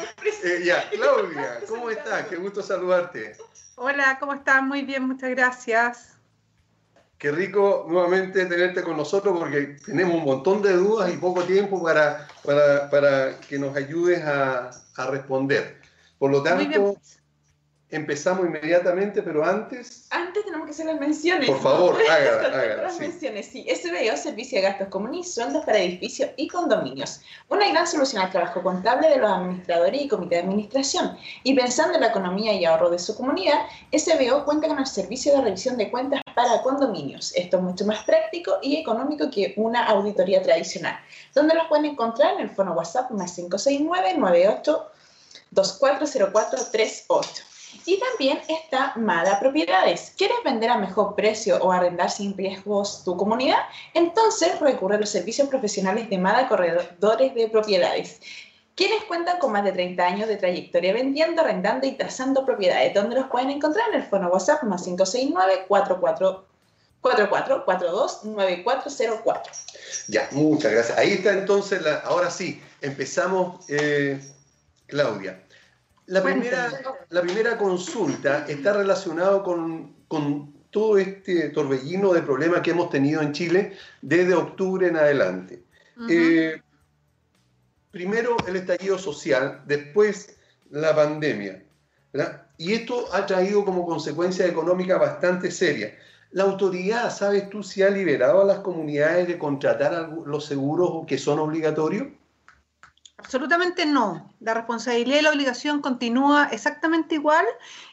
[0.44, 2.26] Eh, ya, Claudia, ¿cómo estás?
[2.26, 3.36] Qué gusto saludarte.
[3.76, 4.62] Hola, ¿cómo estás?
[4.62, 6.11] Muy bien, muchas gracias.
[7.22, 11.80] Qué rico nuevamente tenerte con nosotros porque tenemos un montón de dudas y poco tiempo
[11.80, 15.80] para, para, que nos ayudes a, a responder.
[16.18, 16.96] Por lo tanto,
[17.92, 20.06] empezamos inmediatamente, pero antes...
[20.10, 21.48] Antes tenemos que hacer las menciones.
[21.48, 23.66] Por favor, hágala, Las menciones, sí.
[23.68, 27.20] SBO, Servicio de Gastos Comunes, sueldos para edificios y condominios.
[27.50, 31.18] Una gran solución al trabajo contable de los administradores y comité de administración.
[31.42, 33.60] Y pensando en la economía y ahorro de su comunidad,
[33.92, 37.34] SBO cuenta con el servicio de revisión de cuentas para condominios.
[37.36, 40.98] Esto es mucho más práctico y económico que una auditoría tradicional.
[41.34, 44.86] Donde los pueden encontrar en el fono WhatsApp más 569 98
[45.50, 47.51] 240438.
[47.86, 50.12] Y también está Mada Propiedades.
[50.16, 53.58] ¿Quieres vender a mejor precio o arrendar sin riesgos tu comunidad?
[53.94, 58.20] Entonces recurre a los servicios profesionales de Mada Corredores de Propiedades
[58.74, 63.16] quienes cuentan con más de 30 años de trayectoria vendiendo, arrendando y trazando propiedades, donde
[63.16, 69.52] los pueden encontrar en el fono WhatsApp más 569 4442 9404
[70.08, 70.98] Ya, muchas gracias.
[70.98, 74.20] Ahí está entonces, la, ahora sí, empezamos, eh,
[74.86, 75.42] Claudia.
[76.06, 76.70] La primera,
[77.10, 79.94] la primera consulta está relacionada con,
[80.70, 85.62] todo este torbellino de problemas que hemos tenido en Chile desde octubre en adelante.
[86.08, 86.60] Eh,
[87.90, 90.36] primero el estallido social, después
[90.70, 91.62] la pandemia.
[92.56, 95.94] Y esto ha traído como consecuencia económica bastante seria.
[96.30, 101.18] ¿La autoridad, sabes tú, si ha liberado a las comunidades de contratar los seguros que
[101.18, 102.08] son obligatorios?
[103.24, 104.34] Absolutamente no.
[104.40, 107.46] La responsabilidad y la obligación continúa exactamente igual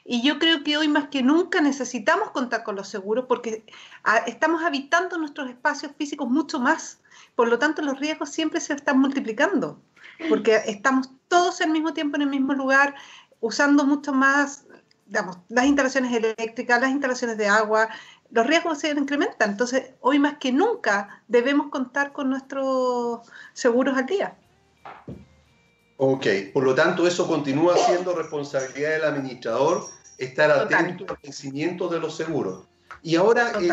[0.03, 3.63] y yo creo que hoy más que nunca necesitamos contar con los seguros porque
[4.03, 6.99] ah, estamos habitando nuestros espacios físicos mucho más.
[7.35, 9.79] Por lo tanto, los riesgos siempre se están multiplicando
[10.29, 12.95] porque estamos todos al mismo tiempo en el mismo lugar,
[13.39, 14.65] usando mucho más,
[15.05, 17.87] digamos, las instalaciones eléctricas, las instalaciones de agua,
[18.31, 19.51] los riesgos se incrementan.
[19.51, 23.19] Entonces, hoy más que nunca debemos contar con nuestros
[23.53, 24.35] seguros al día.
[25.97, 29.84] Ok, por lo tanto, eso continúa siendo responsabilidad del administrador
[30.17, 32.67] estar atento al vencimiento de los seguros.
[33.02, 33.69] Y ahora, eh,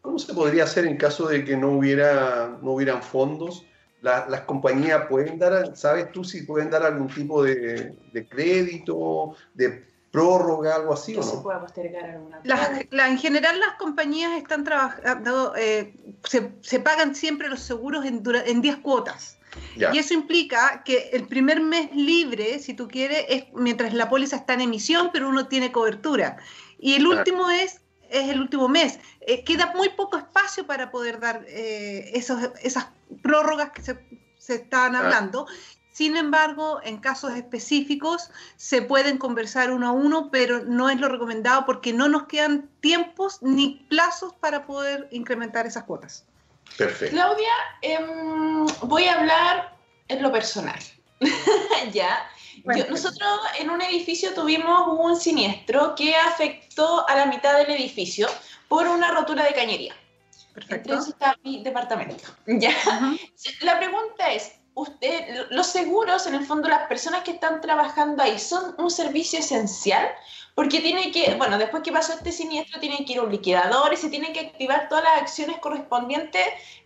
[0.00, 3.64] ¿cómo, se, podría hacer en caso de que no, hubiera, no hubieran fondos?
[4.02, 7.96] las compañías pueden dar, ¿sabes tú si pueden dar algún tipo de,
[8.28, 11.22] crédito, de prórroga, algo así o no?
[11.24, 12.40] Se puede postergar alguna
[13.08, 18.76] En general las compañías están trabajando, eh, se, pagan siempre los seguros en, en 10
[18.76, 19.35] cuotas.
[19.76, 24.36] Y eso implica que el primer mes libre, si tú quieres, es mientras la póliza
[24.36, 26.38] está en emisión, pero uno tiene cobertura.
[26.78, 28.98] Y el último es es el último mes.
[29.20, 32.88] Eh, queda muy poco espacio para poder dar eh, esos, esas
[33.22, 33.98] prórrogas que se,
[34.38, 35.46] se están hablando.
[35.92, 41.08] Sin embargo, en casos específicos se pueden conversar uno a uno, pero no es lo
[41.08, 46.26] recomendado porque no nos quedan tiempos ni plazos para poder incrementar esas cuotas.
[46.76, 47.14] Perfecto.
[47.14, 47.52] Claudia,
[47.82, 49.76] em, voy a hablar
[50.08, 50.78] en lo personal.
[51.92, 52.30] ya.
[52.90, 58.28] nosotros en un edificio tuvimos un siniestro que afectó a la mitad del edificio
[58.68, 59.94] por una rotura de cañería.
[60.56, 60.90] Perfecto.
[60.90, 62.24] Entonces está mi departamento.
[62.46, 62.72] Ya.
[63.60, 68.38] La pregunta es, usted, los seguros, en el fondo, las personas que están trabajando ahí,
[68.38, 70.08] ¿son un servicio esencial?
[70.56, 73.98] Porque tiene que, bueno, después que pasó este siniestro, tiene que ir un liquidador y
[73.98, 76.42] se tienen que activar todas las acciones correspondientes,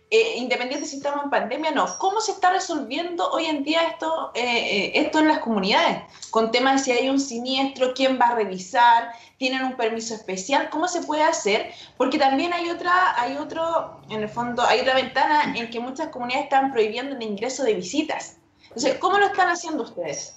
[0.09, 0.45] eh,
[0.83, 1.85] si estamos en pandemia no.
[1.97, 6.01] ¿Cómo se está resolviendo hoy en día esto, eh, eh, esto en las comunidades?
[6.31, 10.69] Con temas de si hay un siniestro, quién va a revisar, tienen un permiso especial,
[10.69, 11.71] ¿cómo se puede hacer?
[11.95, 16.09] Porque también hay otra, hay otro, en el fondo, hay otra ventana en que muchas
[16.09, 18.35] comunidades están prohibiendo el ingreso de visitas.
[18.63, 20.35] Entonces, ¿cómo lo están haciendo ustedes?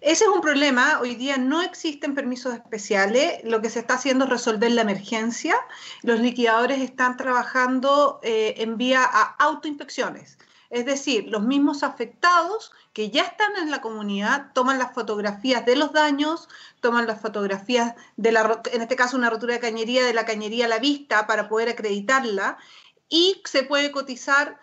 [0.00, 0.98] Ese es un problema.
[1.00, 3.44] Hoy día no existen permisos especiales.
[3.44, 5.54] Lo que se está haciendo es resolver la emergencia.
[6.02, 10.38] Los liquidadores están trabajando eh, en vía a autoinspecciones.
[10.70, 15.76] Es decir, los mismos afectados que ya están en la comunidad toman las fotografías de
[15.76, 16.48] los daños,
[16.80, 20.64] toman las fotografías de la, en este caso una rotura de cañería, de la cañería
[20.64, 22.56] a la vista para poder acreditarla
[23.08, 24.58] y se puede cotizar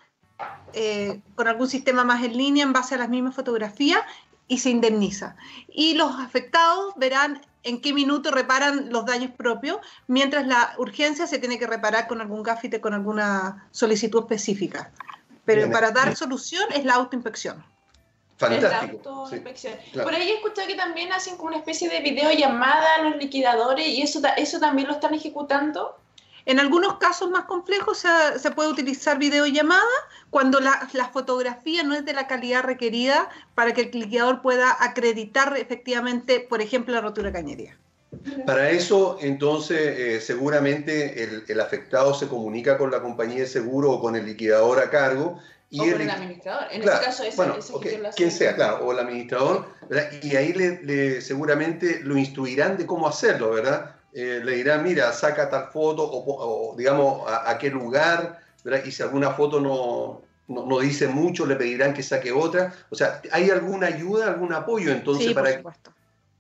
[0.73, 4.01] eh, con algún sistema más en línea en base a las mismas fotografías
[4.47, 5.35] y se indemniza.
[5.67, 11.39] Y los afectados verán en qué minuto reparan los daños propios, mientras la urgencia se
[11.39, 14.91] tiene que reparar con algún gafite, con alguna solicitud específica.
[15.43, 17.63] Pero para dar solución es la autoinspección.
[18.37, 19.29] Fantástico.
[19.93, 23.87] Por ahí he escuchado que también hacen como una especie de videollamada a los liquidadores
[23.87, 25.97] y eso, eso también lo están ejecutando.
[26.47, 28.05] En algunos casos más complejos
[28.37, 29.83] se, puede utilizar videollamada
[30.29, 35.57] cuando la, fotografía no es de la calidad requerida para que el liquidador pueda acreditar
[35.57, 37.77] efectivamente, por ejemplo, la rotura cañería.
[38.45, 43.99] Para eso, entonces, eh, seguramente el, afectado se comunica con la compañía de seguro o
[43.99, 45.37] con el liquidador a cargo.
[45.69, 46.67] Y o con el, administrador.
[46.71, 47.55] En este caso, es bueno,
[48.15, 49.67] quien sea, claro, o el administrador,
[50.23, 53.96] y ahí le, seguramente lo instruirán de cómo hacerlo, ¿verdad?
[54.19, 58.39] Eh, le dirán, mira, saca tal foto o, digamos a, qué lugar,
[58.83, 62.73] y si alguna foto no, no, dice mucho, le pedirán que saque otra.
[62.89, 65.63] O sea, ¿hay alguna ayuda, algún apoyo entonces para que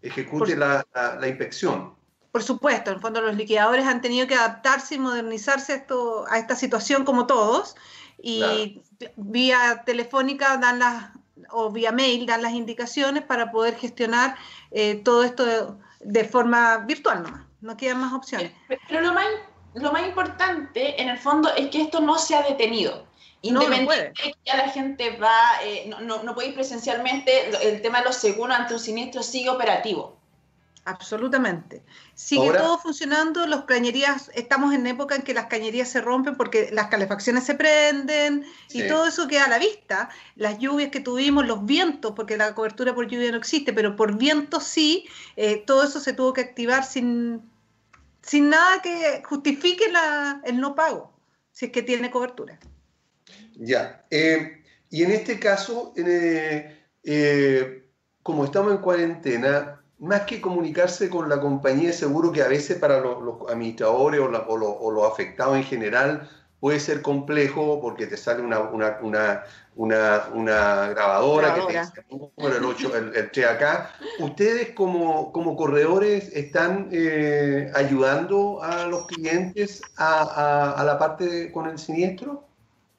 [0.01, 0.83] ejecute la,
[1.27, 1.93] inspección?
[2.31, 6.39] Por supuesto, en el fondo los liquidadores han tenido que adaptarse y modernizarse esto, a
[6.39, 7.75] esta situación como todos,
[8.19, 8.81] y
[9.17, 11.11] vía telefónica dan las,
[11.51, 14.35] o vía mail dan las indicaciones para poder gestionar
[14.71, 15.61] eh, todo esto de,
[15.99, 18.51] de forma virtual nomás no quedan más opciones.
[18.87, 19.27] Pero lo más,
[19.75, 23.05] lo más importante, en el fondo, es que esto no se ha detenido.
[23.41, 27.81] Independientemente no, que ya la gente va, eh, no, no, no puede ir presencialmente, el
[27.81, 30.17] tema de los seguros ante un siniestro sigue operativo.
[30.87, 31.83] Absolutamente.
[32.15, 36.69] Sigue todo funcionando, los cañerías, estamos en época en que las cañerías se rompen porque
[36.71, 40.09] las calefacciones se prenden y todo eso queda a la vista.
[40.37, 44.17] Las lluvias que tuvimos, los vientos, porque la cobertura por lluvia no existe, pero por
[44.17, 47.41] viento sí, eh, todo eso se tuvo que activar sin,
[48.27, 49.85] sin nada que justifique
[50.45, 51.11] el no pago,
[51.51, 52.59] si es que tiene cobertura.
[53.55, 54.05] Ya.
[54.11, 57.83] Eh, y en este caso, eh,
[58.21, 62.77] como estamos en cuarentena, más que comunicarse con la compañía de seguro, que a veces
[62.77, 66.29] para los, administradores o, los afectados en general
[66.59, 69.43] puede ser complejo porque te sale una, una,
[70.89, 71.93] grabadora, que te dice
[72.37, 73.91] el 8, el, 3 acá.
[74.19, 81.77] ¿Ustedes como, como corredores están eh, ayudando a los clientes a, la parte con el
[81.77, 82.46] siniestro?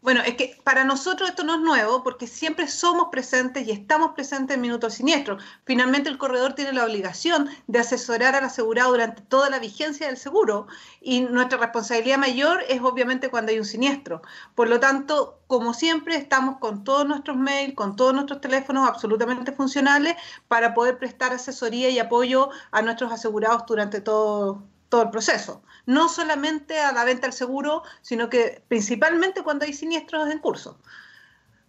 [0.09, 4.13] Bueno, es que para nosotros esto no es nuevo porque siempre somos presentes y estamos
[4.13, 5.45] presentes en minutos siniestros.
[5.67, 10.17] Finalmente el corredor tiene la obligación de asesorar al asegurado durante toda la vigencia del
[10.17, 10.67] seguro
[11.03, 14.23] y nuestra responsabilidad mayor es obviamente cuando hay un siniestro.
[14.55, 19.53] Por lo tanto, como siempre, estamos con todos nuestros mails, con todos nuestros teléfonos absolutamente
[19.53, 20.17] funcionales
[20.49, 26.11] para poder prestar asesoría y apoyo a nuestros asegurados durante todo, todo el proceso no
[26.11, 30.78] solamente a la venta del seguro, sino que principalmente cuando hay siniestros en curso.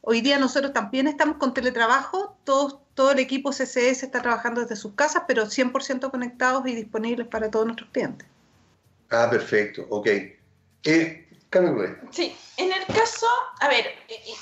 [0.02, 4.76] Hoy día nosotros también estamos con teletrabajo, todo, todo el equipo CCS está trabajando desde
[4.76, 8.28] sus casas, pero 100% conectados y disponibles para todos nuestros clientes.
[9.10, 10.08] Ah, perfecto, ok.
[10.84, 11.26] Eh,
[12.12, 13.26] Sí, en el caso,
[13.62, 13.86] a ver,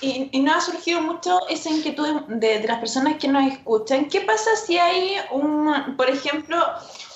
[0.01, 4.09] y, y, nos ha surgido mucho esa inquietud de, de, las personas que nos escuchan.
[4.09, 6.57] ¿Qué pasa si hay un, por ejemplo,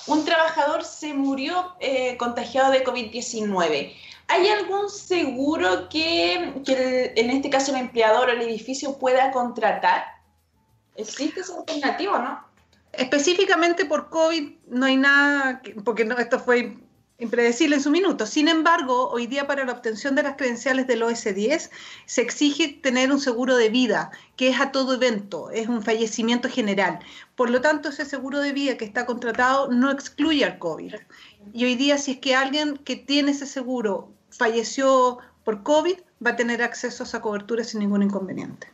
[0.07, 3.93] un trabajador se murió eh, contagiado de COVID-19.
[4.27, 6.33] ¿Hay algún seguro que,
[7.15, 10.05] en este caso el empleador o el edificio pueda contratar?
[10.95, 12.51] ¿Existe esa alternativa no?
[12.93, 16.77] Específicamente por COVID no hay nada, porque no, esto fue
[17.21, 18.25] impredecible en su minuto.
[18.25, 21.69] Sin embargo, hoy día para la obtención de las credenciales del OS10
[22.05, 26.49] se exige tener un seguro de vida, que es a todo evento, es un fallecimiento
[26.49, 26.97] general.
[27.35, 30.95] Por lo tanto, ese seguro de vida que está contratado no excluye al COVID.
[31.53, 36.31] Y hoy día, si es que alguien que tiene ese seguro falleció por COVID, va
[36.31, 38.67] a tener acceso a esa cobertura sin ningún inconveniente.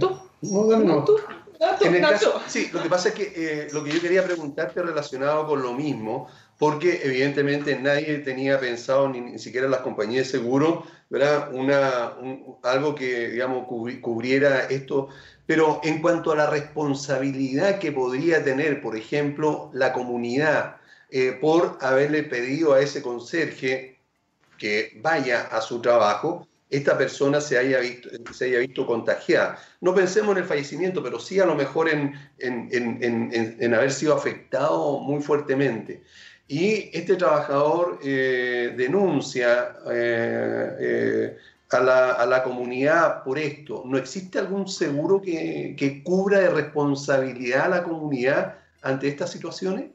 [0.00, 0.18] ¿Tú?
[0.42, 1.16] No, ¿Tú?
[1.80, 4.82] En el caso, sí, lo que pasa es que eh, lo que yo quería preguntarte
[4.82, 6.28] relacionado con lo mismo,
[6.58, 11.52] porque evidentemente nadie tenía pensado, ni, siquiera las compañías de seguro, ¿verdad?
[11.52, 12.14] Una,
[12.62, 15.08] algo que, digamos, cubriera esto.
[15.46, 20.76] Pero en cuanto a la responsabilidad que podría tener, por ejemplo, la comunidad
[21.10, 23.98] eh, por haberle pedido a ese conserje
[24.58, 29.58] que vaya a su trabajo, esta persona se haya visto, se haya visto contagiada.
[29.80, 35.00] No pensemos en el fallecimiento, pero sí a lo mejor en, en, haber sido afectado
[35.00, 36.02] muy fuertemente.
[36.46, 41.36] Y este trabajador eh, denuncia eh, eh,
[41.70, 43.82] a, la, a, la, comunidad por esto.
[43.84, 49.90] ¿No existe algún seguro que, que cubra de responsabilidad a la comunidad ante estas situaciones?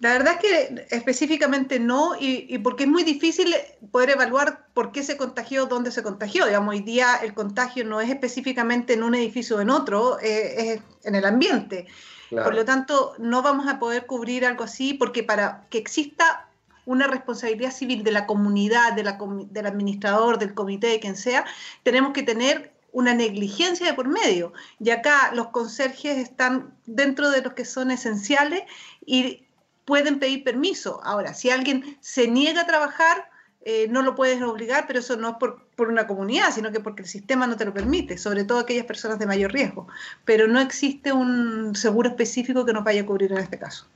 [0.00, 3.54] La verdad es que específicamente no, y, porque es muy difícil
[3.90, 6.46] poder evaluar por qué se contagió, dónde se contagió.
[6.46, 10.72] Digamos, hoy día el contagio no es específicamente en un edificio o en otro, eh,
[10.72, 11.86] es en el ambiente.
[12.30, 16.48] Por lo tanto, no vamos a poder cubrir algo así, porque para que exista
[16.86, 19.18] una responsabilidad civil de la comunidad, de la,
[19.50, 21.44] del administrador, del comité, de quien sea,
[21.82, 24.52] tenemos que tener una negligencia de por medio.
[24.78, 28.62] Y acá los conserjes están dentro de los que son esenciales
[29.04, 29.44] y
[29.84, 31.00] pueden pedir permiso.
[31.02, 33.30] Ahora, si alguien se niega a trabajar,
[33.62, 36.80] eh, no lo puedes obligar, pero eso no es por, por, una comunidad, sino que
[36.80, 39.86] porque el sistema no te lo permite, sobre todo aquellas personas de mayor riesgo.
[40.24, 43.86] Pero no existe un seguro específico que nos vaya a cubrir en este caso.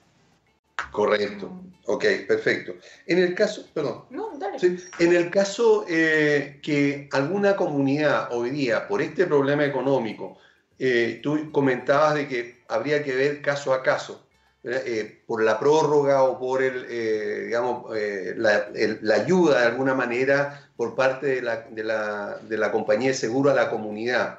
[0.90, 1.50] Correcto.
[1.86, 2.74] Ok, perfecto.
[3.06, 4.04] En el caso, perdón.
[4.10, 4.56] No, dale.
[4.98, 10.38] en el caso eh, que alguna comunidad hoy día, por este problema económico,
[10.78, 14.23] eh, tú comentabas de que habría que ver caso a caso.
[14.66, 20.70] Eh, por la prórroga o por el, eh, digamos, eh, la, ayuda de alguna manera
[20.74, 24.38] por parte de la, de la, de la compañía de seguro a la comunidad.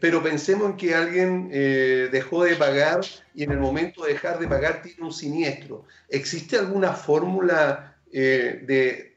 [0.00, 1.50] pero pensemos en que alguien
[2.12, 3.00] dejó de pagar
[3.34, 5.84] y en el momento de dejar de pagar tiene un siniestro.
[6.08, 9.16] ¿Existe alguna fórmula de,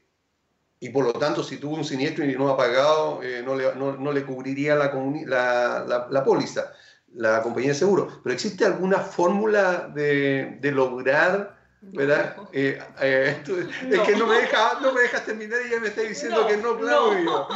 [0.80, 4.12] y por lo tanto si tuvo un siniestro y no ha pagado, no le, no,
[4.12, 6.72] le, cubriría la, la póliza?
[7.14, 8.20] La compañía de seguro.
[8.22, 12.36] Pero ¿existe alguna fórmula de, de lograr, verdad?
[12.52, 13.42] Eh, eh,
[13.90, 16.56] es que no me, deja, no me dejas terminar y ya me está diciendo que
[16.56, 17.48] no, Claudio.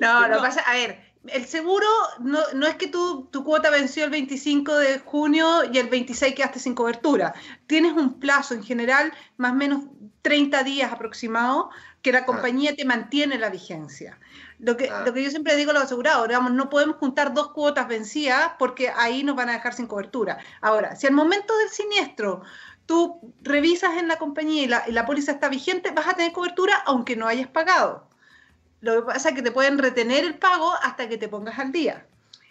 [0.00, 0.98] No, lo pasa, a ver,
[1.28, 1.86] el seguro
[2.20, 6.34] no, no es que tu, tu, cuota venció el 25 de junio y el 26
[6.34, 7.34] quedaste sin cobertura.
[7.66, 9.84] Tienes un plazo en general, más o menos
[10.22, 11.70] 30 días aproximado,
[12.02, 12.26] que la ah.
[12.26, 14.18] compañía te mantiene la vigencia.
[14.58, 15.02] Lo que, ah.
[15.04, 18.52] lo que yo siempre digo a los asegurados, digamos, no podemos juntar dos cuotas vencidas
[18.58, 20.38] porque ahí nos van a dejar sin cobertura.
[20.60, 22.42] Ahora, si al momento del siniestro
[22.86, 26.32] tú revisas en la compañía y la, y la póliza está vigente, vas a tener
[26.32, 28.08] cobertura aunque no hayas pagado.
[28.80, 31.72] Lo que pasa es que te pueden retener el pago hasta que te pongas al
[31.72, 32.06] día.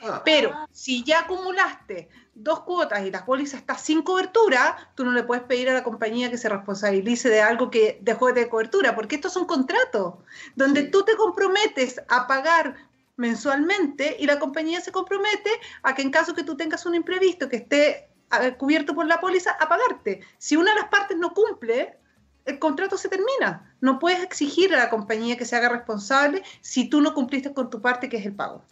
[0.08, 0.22] Ah.
[0.24, 5.24] Pero si ya acumulaste dos cuotas y la póliza está sin cobertura, tú no le
[5.24, 8.96] puedes pedir a la compañía que se responsabilice de algo que dejó de tener cobertura,
[8.96, 10.20] porque esto es un contrato
[10.56, 12.76] donde tú te comprometes a pagar
[13.18, 15.50] mensualmente y la compañía se compromete
[15.84, 18.10] a que en caso que tú tengas un imprevisto que esté
[18.58, 20.22] cubierto por la póliza, a pagarte.
[20.38, 21.98] Si una de las partes no cumple,
[22.46, 23.74] el contrato se termina.
[23.82, 27.70] No puedes exigir a la compañía que se haga responsable si tú no cumpliste con
[27.70, 28.64] tu parte, que es el pago.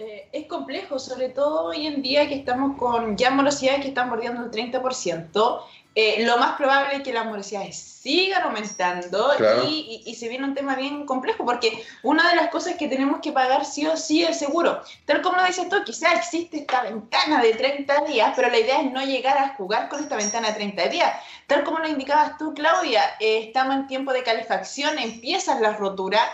[0.00, 4.08] Eh, es complejo, sobre todo hoy en día que estamos con ya morosidades que están
[4.08, 5.60] bordeando el 30%.
[5.96, 9.32] Eh, lo más probable es que las morosidades sigan aumentando
[9.68, 13.32] y, se viene un tema bien complejo porque una de las cosas que tenemos que
[13.32, 14.80] pagar sí o sí es seguro.
[15.04, 18.80] Tal como lo dices tú, quizás existe esta ventana de 30 días, pero la idea
[18.80, 21.12] es no llegar a jugar con esta ventana de 30 días.
[21.48, 26.28] Tal como lo indicabas tú, Claudia, eh, estamos en tiempo de calefacción, empiezan las roturas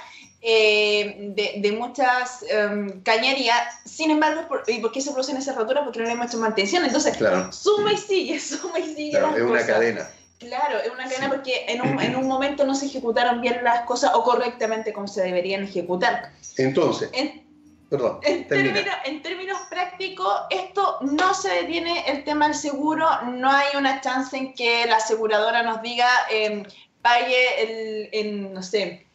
[0.47, 3.81] eh, de, muchas um, cañerías.
[3.87, 5.85] Sin embargo, por, ¿y por qué se producen esas roturas?
[5.85, 6.85] Porque no le hemos hecho mantención.
[6.85, 7.17] Entonces,
[7.51, 9.19] suma y sigue, suma y sigue.
[9.19, 10.11] es una cadena.
[10.39, 13.87] Claro, es una cadena porque en un, en un, momento no se ejecutaron bien las
[13.87, 16.33] cosas o correctamente como se deberían ejecutar.
[16.59, 17.43] Entonces, en,
[17.89, 23.51] perdón, en, términos, en términos prácticos, esto no se detiene el tema del seguro, no
[23.51, 26.65] hay una chance en que la aseguradora nos diga, eh,
[27.01, 29.07] pague el, en, no sé,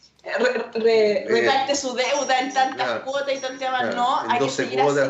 [0.76, 3.96] re, reparte su deuda en tantas cuotas y tantas más.
[3.96, 5.10] no, hay que seguir cuotas,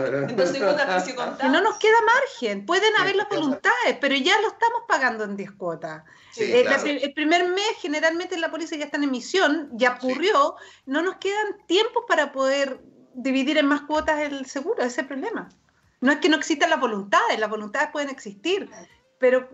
[0.90, 1.14] así.
[1.14, 2.66] cuotas No nos queda margen.
[2.66, 6.04] Pueden haber las voluntades, pero ya lo estamos pagando en 10 cuotas.
[6.38, 6.66] Eh,
[7.02, 10.56] el primer mes, generalmente la policía ya está en emisión, ya ocurrió.
[10.86, 12.80] No nos quedan tiempos para poder
[13.14, 14.80] dividir en más cuotas el seguro.
[14.80, 15.50] Ese es el problema.
[16.02, 18.70] No es que no existan las voluntades, las voluntades pueden existir,
[19.20, 19.50] pero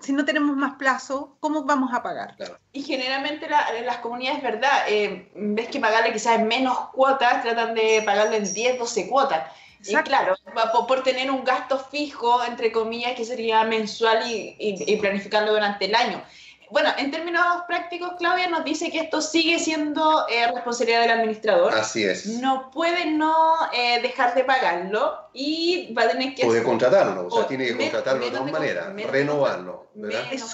[0.00, 2.36] si no tenemos más plazo, ¿cómo vamos a pagar?
[2.72, 4.84] Y generalmente las comunidades, ¿verdad?
[4.88, 9.50] Eh, ves que pagarle quizás en menos cuotas, tratan de pagarle en 10, 12 cuotas.
[9.82, 10.34] Y claro,
[10.72, 15.52] por, por, tener un gasto fijo, entre comillas, que sería mensual y, y, y planificarlo
[15.52, 16.22] durante el año
[16.70, 21.74] bueno, en términos prácticos, Claudia nos dice que esto sigue siendo eh, responsabilidad del administrador.
[21.74, 22.26] Así es.
[22.26, 23.34] No puede no
[23.72, 26.44] eh, dejar de pagarlo y va a tener que...
[26.44, 29.88] Puede contratarlo, o sea, tiene que contratarlo de todas maneras, renovarlo.
[30.30, 30.44] Es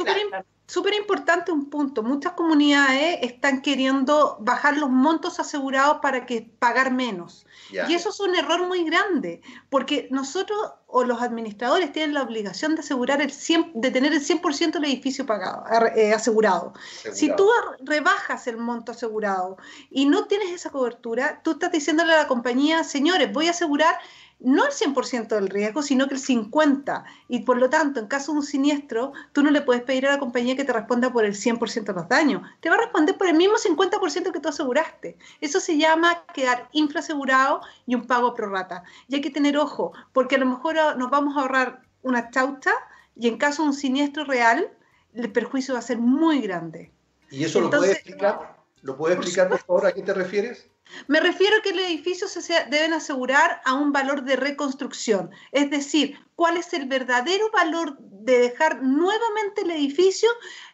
[0.67, 2.03] súper importante un punto.
[2.03, 7.46] Muchas comunidades están queriendo bajar los montos asegurados para que pagar menos.
[7.71, 9.41] Y eso es un error muy grande,
[9.71, 14.21] porque nosotros o los administradores tienen la obligación de asegurar el 100, de tener el
[14.21, 15.65] 100% del edificio pagado,
[15.97, 16.75] eh, asegurado.
[17.13, 17.49] Si tú
[17.81, 19.57] rebajas el monto asegurado
[19.91, 23.99] y no tienes esa cobertura, tú estás diciéndole a la compañía, señores, voy a asegurar
[24.39, 27.05] no el 100% del riesgo, sino que el 50%.
[27.29, 30.13] Y por lo tanto, en caso de un siniestro, tú no le puedes pedir a
[30.13, 32.43] la compañía que te responda por el 100% de los daños.
[32.61, 35.17] Te va a responder por el mismo 50% que tú aseguraste.
[35.41, 38.85] Eso se llama quedar infrasegurado y un pago prorata.
[39.09, 42.73] Y hay que tener ojo, porque a lo mejor nos vamos a ahorrar una chaucha
[43.17, 44.71] y en caso de un siniestro real,
[45.15, 46.93] el perjuicio va a ser muy grande.
[47.31, 48.57] ¿Y eso lo puedes explicar?
[48.83, 49.87] ¿Lo puedes explicar, por favor?
[49.87, 50.69] ¿A qué te refieres?
[51.09, 55.71] Me refiero a que el edificio se deben asegurar a un valor de reconstrucción, es
[55.71, 60.29] decir, cuál es el verdadero valor de dejar nuevamente el edificio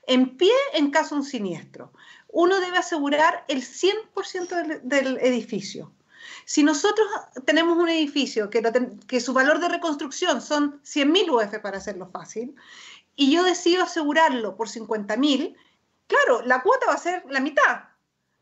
[0.06, 1.92] en pie en caso de un siniestro.
[2.28, 5.92] Uno debe asegurar el 100% del, edificio.
[6.44, 7.06] Si nosotros
[7.44, 8.62] tenemos un edificio que,
[9.06, 12.54] que su valor de reconstrucción son 100.000 UF para hacerlo fácil,
[13.14, 15.56] y yo decido asegurarlo por 50.000,
[16.06, 17.91] claro, la cuota va a ser la mitad,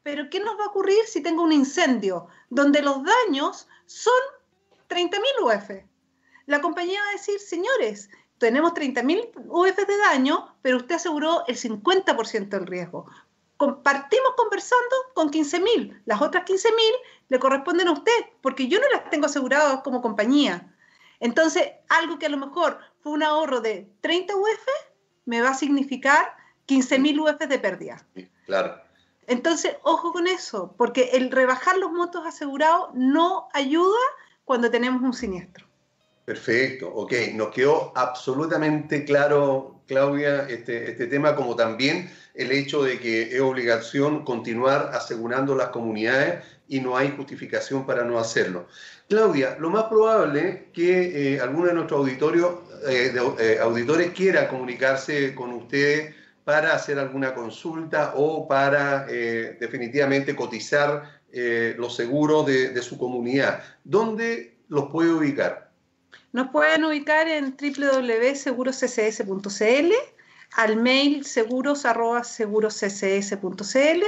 [0.02, 4.20] pero ¿qué nos va a ocurrir si tengo un incendio donde los daños son
[4.88, 5.70] 30.000 UF?
[6.46, 11.56] La compañía va a decir, señores, tenemos 30.000 UF de daño, pero usted aseguró el
[11.56, 13.06] 50% del riesgo.
[13.56, 16.02] Compartimos conversando con 15.000.
[16.06, 16.70] Las otras 15.000
[17.28, 20.74] le corresponden a usted, porque yo no las tengo aseguradas como compañía.
[21.20, 24.66] Entonces, algo que a lo mejor fue un ahorro de 30 UF,
[25.26, 26.34] me va a significar
[26.66, 28.06] 15.000 UF de pérdida.
[28.46, 28.89] Claro.
[29.30, 34.00] Entonces, ojo con eso, porque el rebajar los montos asegurados no ayuda
[34.44, 35.68] cuando tenemos un siniestro.
[36.24, 42.98] Perfecto, ok, nos quedó absolutamente claro, Claudia, este, este tema, como también el hecho de
[42.98, 48.66] que es obligación continuar asegurando las comunidades y no hay justificación para no hacerlo.
[49.08, 55.36] Claudia, lo más probable es que eh, alguno de nuestros eh, eh, auditores quiera comunicarse
[55.36, 56.16] con ustedes
[56.50, 63.62] para hacer alguna consulta o para eh, definitivamente cotizar eh, los seguros de, su comunidad.
[63.84, 65.70] ¿Dónde los puede ubicar?
[66.32, 69.92] Nos pueden ubicar en www.segurosccs.cl,
[70.56, 74.02] al mail seguros.segurosccs.cl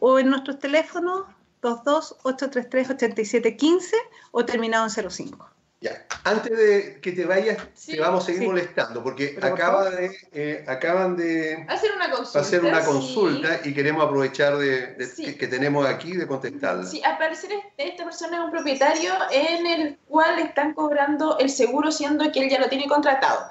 [0.00, 1.26] o en nuestros teléfonos
[1.62, 3.92] 228338715
[4.32, 5.55] o terminado en 05.
[5.80, 10.64] Ya, antes de que te vayas, te vamos a seguir molestando, porque acaba de, eh,
[10.66, 14.96] acaban de hacer una consulta, hacer una consulta y queremos aprovechar de,
[15.38, 16.84] que, tenemos aquí de contestarla.
[16.84, 21.50] Sí, al parecer este, esta persona es un propietario en el cual están cobrando el
[21.50, 23.46] seguro siendo que él ya lo tiene contratado.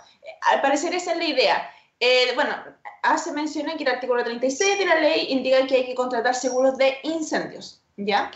[0.52, 1.70] Al parecer esa es la idea.
[2.00, 2.56] Eh, bueno,
[3.04, 6.76] hace mención que el artículo 36 de la ley indica que hay que contratar seguros
[6.78, 8.32] de incendios, ¿ya?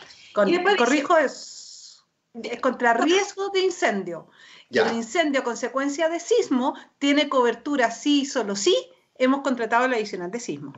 [0.46, 1.59] y después corrijo, es
[2.62, 4.30] contra riesgo de incendio.
[4.70, 8.76] Y el incendio a consecuencia de sismo tiene cobertura sí y solo sí
[9.16, 10.74] hemos contratado la adicional de sismo.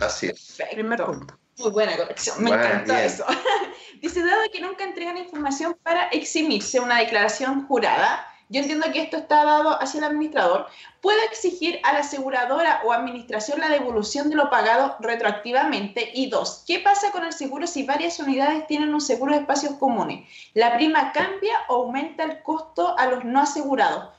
[0.00, 0.58] Así es.
[0.72, 1.38] Primer punto.
[1.58, 3.24] Muy buena corrección, me encantó eso.
[4.00, 9.16] Dice, dado que nunca entregan información para eximirse una declaración jurada, yo entiendo que esto
[9.16, 10.68] está dado hacia el administrador,
[11.00, 16.12] puede exigir a la aseguradora o administración la devolución de lo pagado retroactivamente.
[16.14, 19.74] Y dos, ¿qué pasa con el seguro si varias unidades tienen un seguro de espacios
[19.74, 20.28] comunes?
[20.54, 24.10] ¿La prima cambia o aumenta el costo a los no asegurados?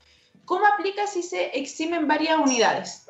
[0.44, 3.05] ¿Cómo aplica si se eximen varias unidades?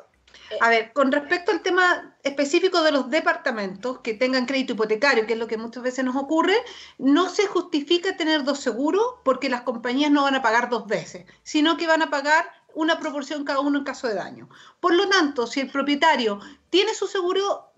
[0.60, 5.34] A ver, con respecto al tema específico de los departamentos que tengan crédito hipotecario, que
[5.34, 6.56] es lo que muchas veces nos ocurre,
[6.98, 11.26] no se justifica tener dos seguros porque las compañías no van a pagar dos veces,
[11.42, 14.48] sino que van a pagar una proporción cada uno en caso de daño.
[14.80, 17.72] Por lo tanto, si el propietario tiene su seguro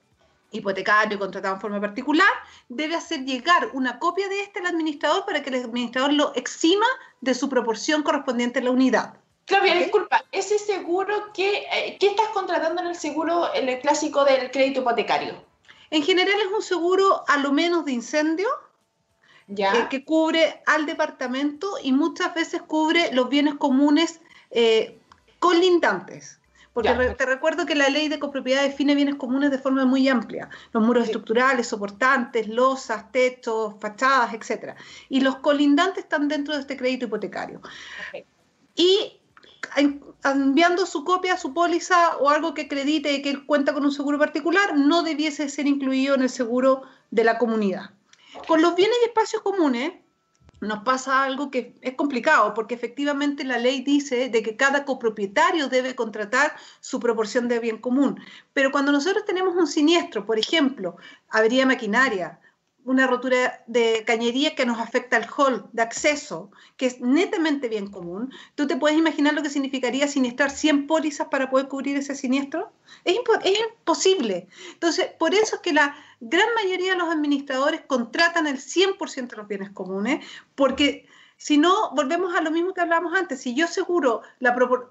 [0.51, 2.29] hipotecario contratado en forma particular,
[2.69, 6.87] debe hacer llegar una copia de este al administrador para que el administrador lo exima
[7.21, 9.15] de su proporción correspondiente a la unidad.
[9.49, 14.25] Claudia, disculpa, ese seguro, que, eh, ¿qué estás contratando en el seguro, en el clásico
[14.25, 15.43] del crédito hipotecario?
[15.91, 18.47] En general es un seguro a lo menos de incendio,
[19.47, 19.73] ¿Ya?
[19.73, 24.21] Eh, que cubre al departamento y muchas veces cubre los bienes comunes
[24.51, 24.99] eh,
[25.39, 26.39] colindantes.
[26.75, 30.49] Porque te recuerdo que la ley de copropiedad define bienes comunes de forma muy amplia.
[30.73, 34.75] Los muros estructurales, soportantes, losas, techos, fachadas, etc.
[35.09, 37.63] Y los colindantes están dentro de este crédito hipotecario.
[38.77, 39.18] Y
[40.25, 44.19] enviando su copia, su póliza o algo que acredite que él cuenta con un seguro
[44.19, 47.91] particular, no debiese ser incluido en el seguro de la comunidad.
[48.47, 49.93] Con los bienes y espacios comunes
[50.61, 55.69] nos pasa algo que es complicado, porque efectivamente la ley dice de que cada copropietario
[55.69, 58.21] debe contratar su proporción de bien común.
[58.53, 60.97] Pero cuando nosotros tenemos un siniestro, por ejemplo,
[61.29, 62.41] avería maquinaria,
[62.85, 67.91] una rotura de cañería que nos afecta al hall de acceso, que es netamente bien
[67.91, 72.15] común, ¿tú te puedes imaginar lo que significaría siniestrar 100 pólizas para poder cubrir ese
[72.15, 72.73] siniestro?
[73.05, 74.49] Es, es imposible.
[74.73, 79.37] Entonces, por eso es que la gran mayoría de los administradores contratan el 100% de
[79.37, 80.25] los bienes comunes,
[80.55, 81.08] porque
[81.41, 83.41] si no, volvemos a lo mismo que hablábamos antes.
[83.41, 84.23] Si yo aseguro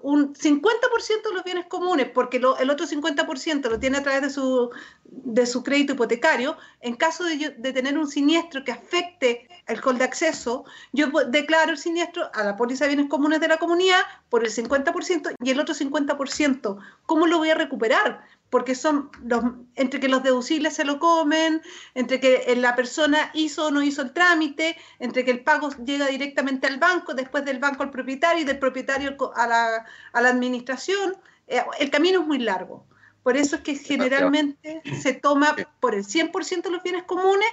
[0.00, 4.30] un 50% de los bienes comunes, porque el otro 50% lo tiene a través de
[4.30, 4.70] su,
[5.04, 10.04] de su crédito hipotecario, en caso de, tener un siniestro que afecte el hall de
[10.04, 14.42] acceso, yo declaro el siniestro a la póliza de bienes comunes de la comunidad por
[14.42, 16.78] el 50% y el otro 50%.
[17.04, 18.24] ¿Cómo lo voy a recuperar?
[18.50, 19.44] Porque son los,
[19.74, 21.62] entre que los deducibles se lo comen,
[21.94, 26.06] entre que la persona hizo o no hizo el trámite, entre que el pago llega
[26.06, 30.28] directamente al banco, después del banco al propietario y del propietario a la, a la
[30.30, 31.16] administración.
[31.46, 32.86] Eh, el camino es muy largo.
[33.22, 37.48] Por eso es que generalmente se toma por el 100% de los bienes comunes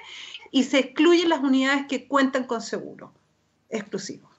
[0.51, 3.11] y se excluyen las unidades que cuentan con seguro
[3.69, 4.29] exclusivo.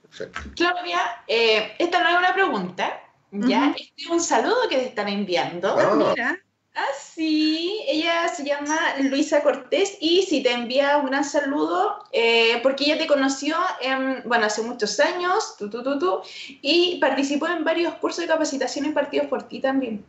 [0.54, 5.76] Claudia, eh, esta no es una pregunta, ya, es un saludo que te están enviando.
[5.78, 6.38] Ah, mira.
[6.78, 12.60] Ah, sí, ella se llama Luisa Cortés y sí te envía un gran saludo eh,
[12.62, 16.20] porque ella te conoció, en, bueno, hace muchos años, tú, tú, tú, tú,
[16.60, 20.04] y participó en varios cursos de capacitación impartidos por ti también.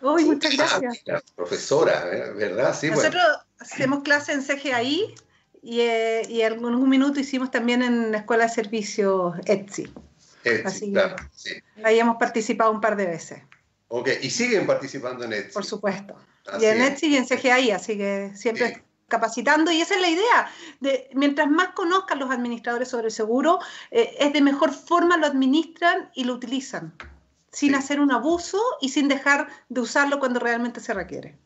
[0.00, 1.02] Uy, muchas gracias.
[1.34, 2.32] profesora, ¿eh?
[2.36, 2.72] ¿verdad?
[2.72, 3.24] Sí, Nosotros
[3.58, 5.14] hacemos clase en CGI
[5.60, 9.92] y, eh, y en algún minuto hicimos también en la Escuela de Servicios ETSI.
[10.64, 11.16] Así claro,
[11.82, 13.42] Ahí hemos participado un par de veces.
[13.94, 15.52] Ok, y siguen participando en Etsy.
[15.52, 16.16] Por supuesto.
[16.58, 19.70] y en Etsy y en CGI, así que siempre capacitando.
[19.70, 20.50] Y esa es la idea.
[20.80, 23.58] De, mientras más conozcan los administradores sobre el seguro,
[23.90, 26.94] eh, es de mejor forma lo administran y lo utilizan,
[27.50, 31.36] sin hacer un abuso y sin dejar de usarlo cuando realmente se requiere.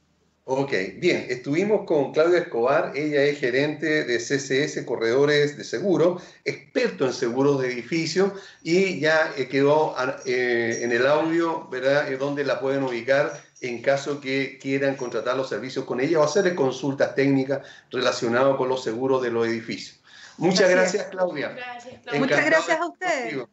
[0.48, 7.04] Ok, bien, estuvimos con Claudia Escobar, ella es gerente de CCS Corredores de Seguro, experto
[7.04, 8.32] en seguros de edificio
[8.62, 13.82] y ya eh, quedó eh, en el audio, ¿verdad?, eh, donde la pueden ubicar en
[13.82, 18.84] caso que quieran contratar los servicios con ella o hacerle consultas técnicas relacionadas con los
[18.84, 20.00] seguros de los edificios.
[20.36, 21.48] Muchas gracias, Claudia.
[21.48, 22.20] Gracias, Claudia.
[22.20, 23.46] Muchas gracias a ustedes.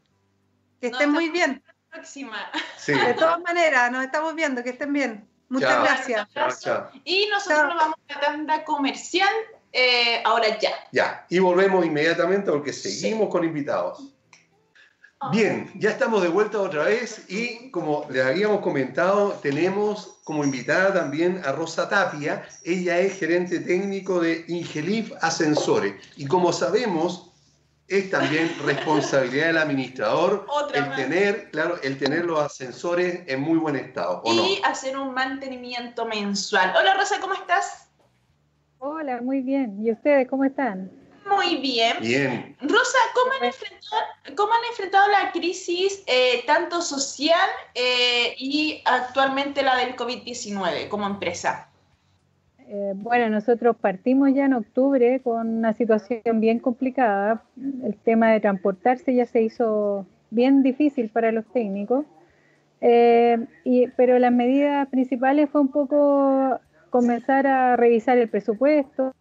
[0.80, 1.64] Que estén muy bien.
[1.90, 2.52] Próxima.
[2.86, 5.33] De todas maneras, nos estamos viendo, que estén bien.
[5.54, 6.28] Muchas gracias.
[7.04, 9.30] Y nosotros nos vamos a la tanda comercial
[9.72, 10.72] eh, ahora ya.
[10.92, 14.00] Ya, y volvemos inmediatamente porque seguimos con invitados.
[15.20, 15.30] Ah.
[15.32, 20.92] Bien, ya estamos de vuelta otra vez y como les habíamos comentado, tenemos como invitada
[20.92, 22.48] también a Rosa Tapia.
[22.64, 27.33] Ella es gerente técnico de Ingelif Ascensores y como sabemos,
[27.88, 33.76] es también responsabilidad del administrador el tener, claro, el tener los ascensores en muy buen
[33.76, 34.22] estado.
[34.26, 36.74] y hacer un mantenimiento mensual.
[36.80, 37.90] Hola Rosa, ¿cómo estás?
[38.80, 39.78] Hola, muy bien.
[39.86, 40.92] ¿Y ustedes cómo están?
[41.26, 41.98] Muy bien.
[42.02, 42.58] Bien.
[42.62, 44.02] Rosa, ¿cómo han enfrentado,
[44.36, 51.08] cómo han enfrentado la crisis eh, tanto social eh, y actualmente la del COVID-19 como
[51.08, 51.70] empresa?
[52.68, 57.44] Eh, bueno, nosotros partimos ya en octubre con una situación bien complicada.
[57.84, 62.06] El tema de transportarse ya se hizo bien difícil para los técnicos.
[63.66, 66.60] y, pero las medidas principales fue un poco
[66.94, 69.16] comenzar a revisar el presupuesto,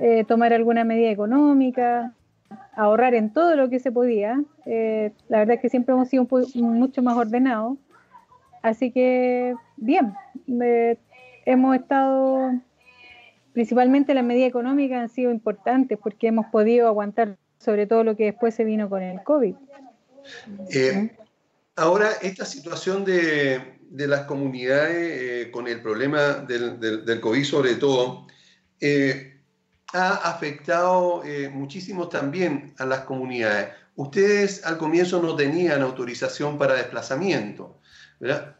[0.00, 2.12] eh, tomar alguna medida económica,
[2.74, 4.42] ahorrar en todo lo que se podía.
[4.66, 6.26] Eh, la verdad es que siempre hemos sido
[6.56, 7.78] mucho más ordenados.
[8.60, 10.14] Así que, bien,
[11.46, 12.52] hemos estado,
[13.52, 18.24] principalmente las medidas económicas han sido importantes porque hemos podido aguantar sobre todo lo que
[18.24, 19.54] después se vino con el COVID.
[20.70, 21.16] Eh,
[21.76, 28.26] ahora, esta situación de, las comunidades con el problema del, COVID sobre todo,
[29.94, 33.68] ha afectado eh, muchísimo también a las comunidades.
[33.94, 37.78] Ustedes al comienzo no tenían autorización para desplazamiento,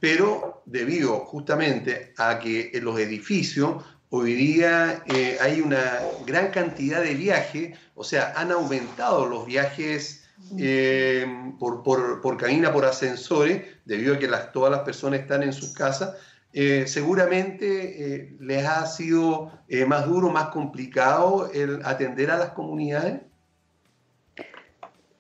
[0.01, 7.03] pero debido justamente a que en los edificios hoy día eh, hay una gran cantidad
[7.03, 11.27] de viajes, o sea, han aumentado los viajes eh,
[11.59, 15.73] por, por, por, cabina, por ascensores, debido a que todas las personas están en sus
[15.73, 16.17] casas,
[16.53, 19.51] eh, seguramente les ha sido
[19.89, 23.21] más duro, más complicado el atender a las comunidades.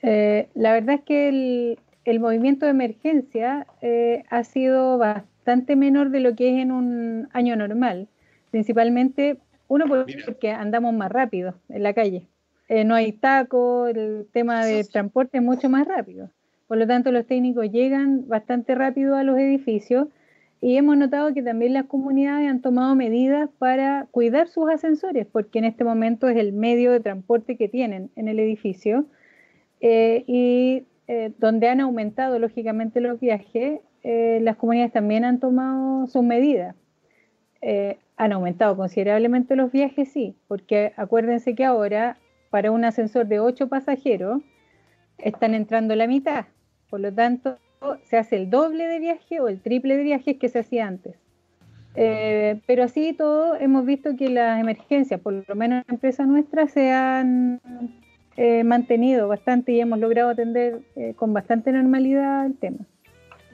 [0.02, 1.78] la verdad es que el,
[2.20, 3.66] movimiento de emergencia
[4.30, 8.08] ha sido bastante menor de lo que es en un año normal,
[8.50, 9.38] principalmente
[9.68, 9.86] uno
[10.26, 12.26] porque andamos más rápido en la calle.
[12.84, 16.30] no hay taco, el tema de transporte es mucho más rápido.
[16.66, 20.08] Por lo tanto, los técnicos llegan bastante rápido a los edificios
[20.60, 25.58] y hemos notado que también las comunidades han tomado medidas para cuidar sus ascensores, porque
[25.58, 29.04] en este momento es el medio de transporte que tienen en el edificio.
[29.82, 36.06] Eh, y eh, donde han aumentado lógicamente los viajes, eh, las comunidades también han tomado
[36.06, 36.74] sus medidas.
[38.16, 42.18] han aumentado considerablemente los viajes, sí, porque acuérdense que ahora
[42.50, 44.42] para un ascensor de 8 pasajeros
[45.18, 46.44] están entrando la mitad.
[46.90, 47.58] Por lo tanto,
[48.04, 51.16] se hace el doble de viaje o el triple de viajes que se hacía antes.
[51.96, 56.26] Eh, pero así todo hemos visto que las emergencias, por lo menos en la empresa
[56.26, 57.60] nuestra, se han
[58.36, 62.78] eh, mantenido bastante y hemos logrado atender eh, con bastante normalidad el tema.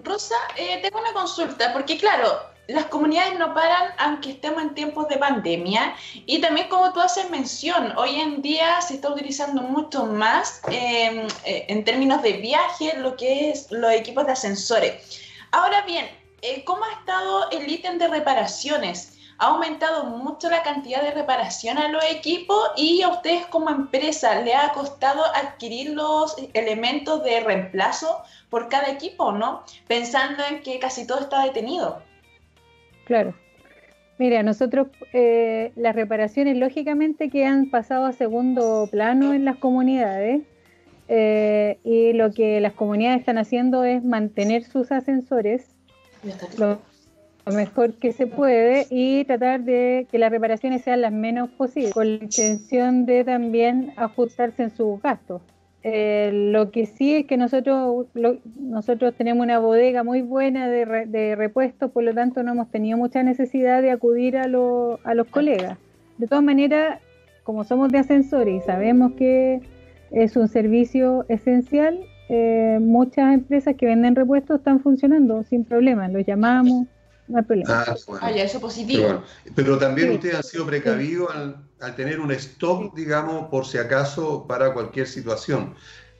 [0.03, 0.37] Rosa,
[0.83, 2.27] tengo una consulta, porque claro,
[2.71, 5.95] las comunidades no paran aunque estemos en tiempos de pandemia
[6.27, 11.27] y también como tú haces mención, hoy en día se está utilizando mucho más em,
[11.45, 15.21] eh, en términos de viaje lo que es los equipos de ascensores.
[15.51, 16.07] Ahora bien,
[16.43, 19.19] eh, ¿cómo ha estado el ítem de reparaciones?
[19.43, 24.43] ¿Ha aumentado mucho la cantidad de reparación a los equipos y a ustedes como empresa
[24.43, 29.63] le ha costado adquirir los elementos de reemplazo por cada equipo, ¿no?
[29.89, 32.03] Pensando en que casi todo está detenido.
[33.07, 33.35] Claro.
[34.19, 40.43] Mira, nosotros eh, las reparaciones lógicamente que han pasado a segundo plano en las comunidades
[41.09, 45.67] eh, y lo que las comunidades están haciendo es mantener sus ascensores
[47.51, 51.93] lo, mejor que se puede y tratar de que las reparaciones sean las menos posibles
[51.93, 55.43] con la intención de también ajustarse en sus gastos.
[55.83, 58.07] Eh, lo que sí es que nosotros,
[58.59, 62.99] nosotros tenemos una bodega muy buena de, de, repuestos, por lo tanto no hemos tenido
[62.99, 65.79] mucha necesidad de acudir a, a los colegas.
[66.19, 67.01] De todas maneras,
[67.45, 69.61] como somos de ascensores y sabemos que
[70.11, 71.99] es un servicio esencial,
[72.29, 76.87] eh, muchas empresas que venden repuestos están funcionando sin problemas, los llamamos,
[77.31, 77.85] no hay problema.
[77.87, 79.23] Ah, ah eso positivo.
[79.55, 84.47] Pero, también ustedes han sido precavidos al al tener un stock, digamos, por si acaso,
[84.47, 85.75] para cualquier situación.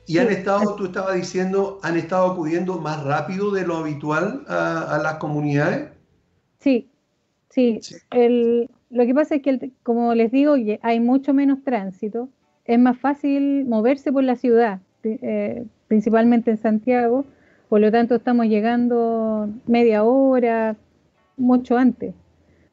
[0.07, 4.99] Y han estado, tú estabas diciendo, han estado acudiendo más rápido de lo habitual a,
[5.01, 5.91] las comunidades.
[6.59, 6.89] Sí,
[7.49, 7.79] sí.
[8.89, 12.29] lo que pasa es que, como les digo, hay mucho menos tránsito.
[12.65, 17.25] Es más fácil moverse por la ciudad, eh, principalmente en Santiago.
[17.69, 20.75] Por lo tanto, estamos llegando media hora,
[21.41, 22.13] mucho antes.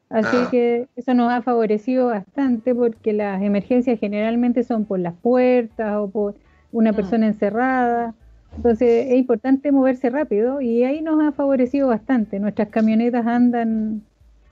[0.09, 0.47] Así ah.
[0.49, 6.09] que eso nos ha favorecido bastante porque las emergencias generalmente son por las puertas o
[6.09, 6.35] por
[6.71, 6.93] una ah.
[6.93, 8.15] persona encerrada.
[8.55, 12.39] Entonces es importante moverse rápido y ahí nos ha favorecido bastante.
[12.39, 14.01] Nuestras camionetas andan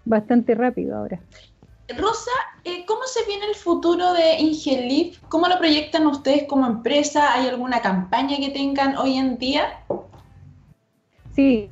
[0.06, 1.20] bastante rápido ahora.
[1.98, 2.32] Rosa,
[2.66, 5.20] eh, ¿cómo se viene el futuro de Ingelif?
[5.30, 7.34] ¿Cómo lo proyectan ustedes como empresa?
[7.34, 9.84] ¿Hay alguna campaña que tengan hoy en día?
[11.34, 11.70] Sí,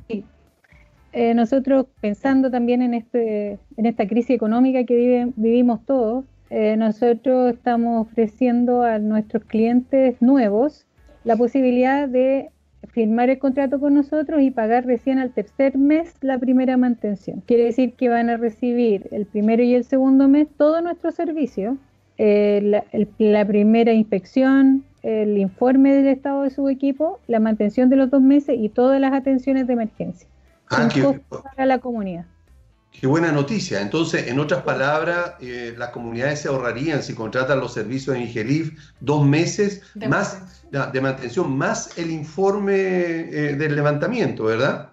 [1.16, 7.54] eh, nosotros pensando también en, este, en esta crisis económica que vivimos todos, eh, nosotros
[7.54, 10.84] estamos ofreciendo a nuestros clientes nuevos
[11.24, 12.50] la posibilidad de
[12.88, 17.42] firmar el contrato con nosotros y pagar recién al tercer mes la primera mantención.
[17.46, 21.78] Quiere decir que van a recibir el primero y el segundo mes todo nuestro servicio,
[22.18, 22.82] eh,
[23.16, 28.20] la, primera inspección, el informe del estado de su equipo, la mantención de los dos
[28.20, 30.28] meses y todas las atenciones de emergencia.
[30.70, 30.88] Ah,
[31.44, 32.24] para la comunidad.
[32.98, 33.82] Qué buena noticia.
[33.82, 38.78] Entonces, en otras palabras, eh, las comunidades se ahorrarían si contratan los servicios de Ingelif
[39.00, 44.90] dos meses más de mantención, más el informe eh, del levantamiento, ¿verdad?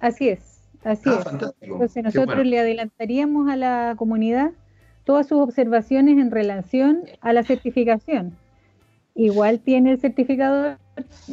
[0.00, 0.40] Así es,
[0.82, 1.60] así ah, es.
[1.60, 4.50] Entonces nosotros le adelantaríamos a la comunidad
[5.04, 8.36] todas sus observaciones en relación a la certificación.
[9.20, 10.78] Igual tiene el certificador,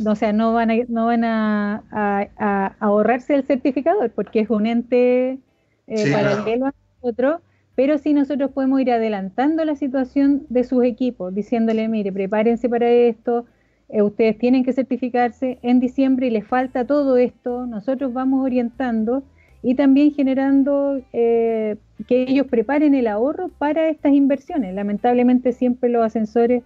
[0.06, 5.40] o sea, no van a, no van a ahorrarse el certificador porque es un ente
[5.88, 7.40] eh, para el a nosotros,
[7.76, 12.90] pero sí nosotros podemos ir adelantando la situación de sus equipos, diciéndole, mire, prepárense para
[12.90, 13.46] esto,
[13.88, 19.24] eh, ustedes tienen que certificarse en diciembre y les falta todo esto, nosotros vamos orientando
[19.64, 24.76] y también generando eh, que ellos preparen el ahorro para estas inversiones.
[24.76, 26.64] Lamentablemente siempre los ascensores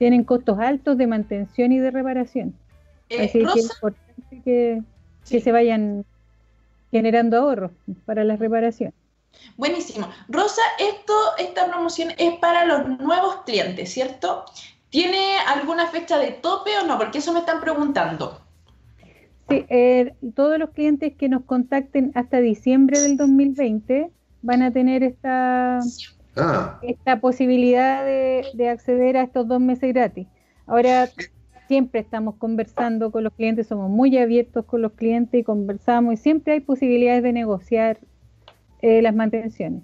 [0.00, 2.54] tienen costos altos de mantención y de reparación.
[3.10, 4.82] Así que es importante que,
[5.28, 6.06] que se vayan
[6.90, 7.70] generando ahorros
[8.06, 8.94] para la reparación.
[9.58, 10.08] Buenísimo.
[10.28, 14.46] Rosa, esto, esta promoción es para los nuevos clientes, ¿cierto?
[14.88, 16.96] ¿Tiene alguna fecha de tope o no?
[16.96, 18.40] Porque eso me están preguntando.
[19.50, 25.02] Sí, eh, todos los clientes que nos contacten hasta diciembre del 2020 van a tener
[25.02, 25.80] esta,
[26.36, 26.78] ah.
[26.82, 30.26] esta posibilidad de, de acceder a estos dos meses gratis.
[30.66, 31.08] Ahora,
[31.70, 36.16] siempre estamos conversando con los clientes, somos muy abiertos con los clientes y conversamos y
[36.16, 38.00] siempre hay posibilidades de negociar
[38.82, 39.82] eh, las mantenciones.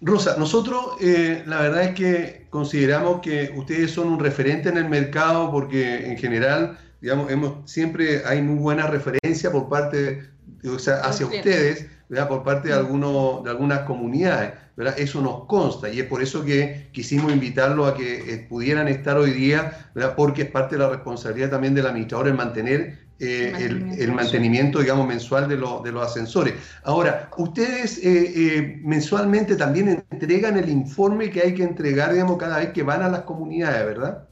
[0.00, 4.88] Rosa, nosotros eh, la verdad es que consideramos que ustedes son un referente en el
[4.88, 10.22] mercado porque en general, digamos, hemos, siempre hay muy buena referencia por parte,
[10.64, 12.28] o sea, hacia ustedes, ¿verdad?
[12.28, 14.52] por parte de, algunos, de algunas comunidades.
[14.76, 19.16] Eso nos consta y es por eso que quisimos invitarlo a que eh, pudieran estar
[19.16, 23.54] hoy día, porque es parte de la responsabilidad también del administrador el mantener eh,
[23.98, 26.52] el, mantenimiento, digamos, mensual de, de, los ascensores.
[26.84, 32.70] Ahora, ustedes eh, mensualmente también entregan el informe que hay que entregar, digamos, cada vez
[32.72, 34.28] que van a las comunidades, ¿verdad?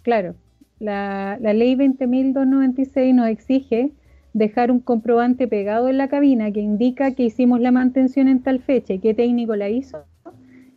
[0.00, 0.34] Claro,
[0.78, 3.92] la, la ley 20.296 nos exige
[4.34, 8.60] dejar un comprobante pegado en la cabina que indica que hicimos la mantención en tal
[8.60, 10.04] fecha y qué técnico la hizo,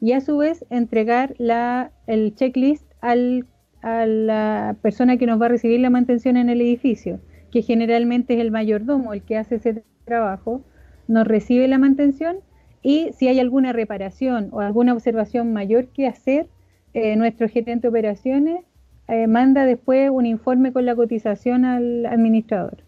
[0.02, 3.46] y a su vez entregar la, el checklist al,
[3.82, 7.20] a la persona que nos va a recibir la mantención en el edificio,
[7.52, 10.62] que generalmente es el mayordomo el que hace ese trabajo,
[11.08, 12.38] nos recibe la mantención
[12.82, 16.48] y si hay alguna reparación o alguna observación mayor que hacer,
[16.94, 18.64] eh, nuestro gerente de operaciones
[19.08, 22.85] eh, manda después un informe con la cotización al administrador.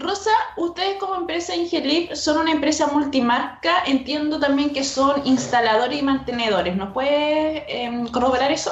[0.00, 6.02] Rosa, ustedes como empresa Ingelip son una empresa multimarca, entiendo también que son instaladores y
[6.02, 6.76] mantenedores.
[6.76, 8.70] ¿Nos puede em, corroborar eso?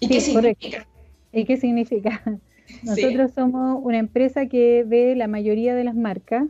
[0.00, 0.86] ¿Y qué significa?
[1.32, 2.22] ¿Y qué significa?
[2.82, 6.44] Nosotros somos una empresa que ve la mayoría de las marcas.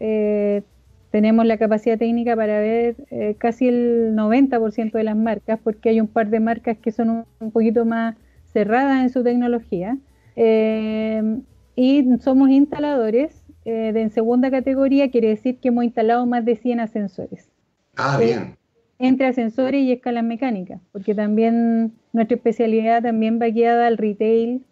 [0.00, 0.62] Eh,
[1.10, 6.00] tenemos la capacidad técnica para ver eh, casi el 90% de las marcas, porque hay
[6.00, 8.16] un par de marcas que son un, poquito más
[8.52, 9.98] cerradas en su tecnología.
[10.36, 11.40] Eh,
[11.82, 16.56] y somos instaladores eh, de en segunda categoría, quiere decir que hemos instalado más de
[16.56, 17.48] 100 ascensores.
[17.96, 18.56] Ah, eh, bien.
[18.98, 24.62] Entre ascensores y escalas mecánicas, porque también nuestra especialidad también va guiada al retail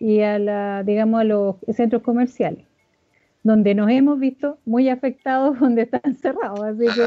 [0.00, 2.66] y a la, digamos, a los centros comerciales,
[3.44, 6.64] donde nos hemos visto muy afectados donde están cerrados.
[6.64, 7.02] Así que,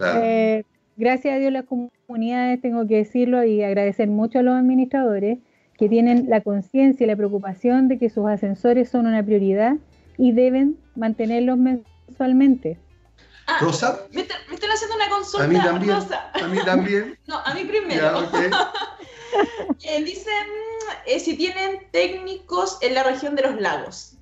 [0.00, 0.64] ah, eh,
[0.98, 5.38] gracias a Dios las comunidades, tengo que decirlo y agradecer mucho a los administradores,
[5.78, 9.76] que tienen la conciencia y la preocupación de que sus ascensores son una prioridad
[10.18, 12.78] y deben mantenerlos mensualmente.
[13.46, 14.02] Ah, Rosa.
[14.12, 15.44] Me, están haciendo una consulta.
[15.44, 15.96] A mí también.
[16.34, 17.18] A mí también.
[17.26, 18.28] no, a mí primero.
[19.82, 20.44] Eh, dicen
[21.06, 24.18] eh, si tienen técnicos en la región de los lagos.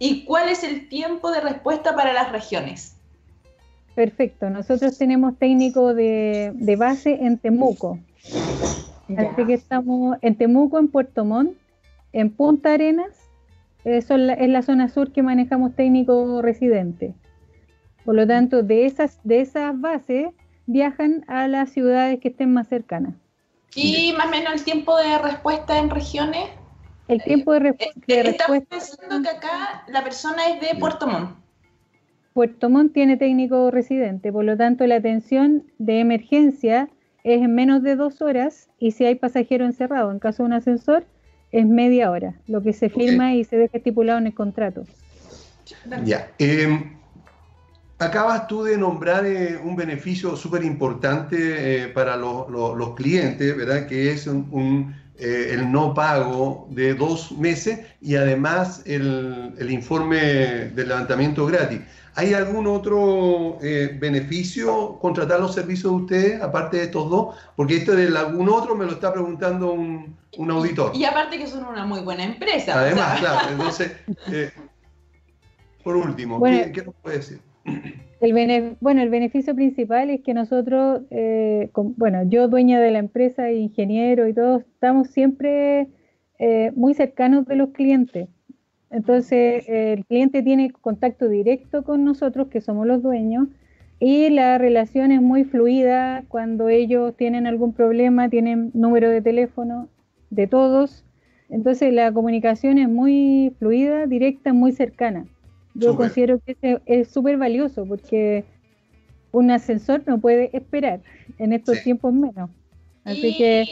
[0.00, 2.96] ¿Y cuál es el tiempo de respuesta para las regiones?
[3.94, 4.50] Perfecto.
[4.50, 8.00] Nosotros tenemos técnico de, de base en Temuco.
[9.08, 11.56] Así que estamos en Temuco, en Puerto Montt,
[12.12, 13.26] en Punta Arenas,
[13.84, 17.14] eso es la, zona sur que manejamos técnico residente.
[18.04, 20.30] Por lo tanto, de esas, de esas bases
[20.66, 23.14] viajan a las ciudades que estén más cercanas.
[23.76, 26.48] ¿Y más o menos el tiempo de respuesta en regiones?
[27.06, 27.76] El tiempo de, eh,
[28.08, 31.36] eh, Estamos pensando que acá la persona es de Puerto Montt.
[32.32, 36.88] Puerto Montt tiene técnico residente, por lo tanto la atención de emergencia
[37.26, 40.52] es en menos de dos horas y si hay pasajero encerrado, en caso de un
[40.52, 41.04] ascensor,
[41.50, 44.84] es media hora, lo que se firma y se deja estipulado en el contrato.
[46.04, 46.30] Ya.
[46.38, 46.92] Em,
[47.98, 51.36] acabas tú de nombrar eh, un beneficio súper importante
[51.82, 53.88] eh, para los clientes, ¿verdad?
[53.88, 60.18] Que es un, eh, el no pago de dos meses y además el, el informe
[60.76, 61.80] del levantamiento gratis.
[62.16, 63.58] ¿Hay algún otro
[64.00, 67.36] beneficio contratar los servicios de ustedes, aparte de estos dos?
[67.54, 70.92] Porque esto de algún otro me lo está preguntando un, un auditor.
[70.94, 72.80] Y, aparte que son una muy buena empresa.
[72.80, 73.50] Además, claro.
[73.50, 73.92] Entonces,
[75.84, 77.40] por último, ¿qué, ¿qué, nos puede decir?
[78.20, 83.50] El bueno, el beneficio principal es que nosotros, eh, bueno, yo dueña de la empresa,
[83.50, 85.88] ingeniero y todos, estamos siempre
[86.38, 88.28] eh, muy cercanos de los clientes.
[88.90, 93.48] Entonces, el cliente tiene contacto directo con nosotros, que somos los dueños,
[93.98, 96.24] y la relación es muy fluida.
[96.28, 99.88] Cuando ellos tienen algún problema, tienen número de teléfono
[100.30, 101.04] de todos.
[101.48, 105.26] Entonces, la comunicación es muy fluida, directa, muy cercana.
[105.74, 108.44] Yo considero que es súper valioso porque
[109.32, 111.00] un ascensor no puede esperar
[111.38, 112.50] en estos tiempos menos.
[113.04, 113.64] Así y, que...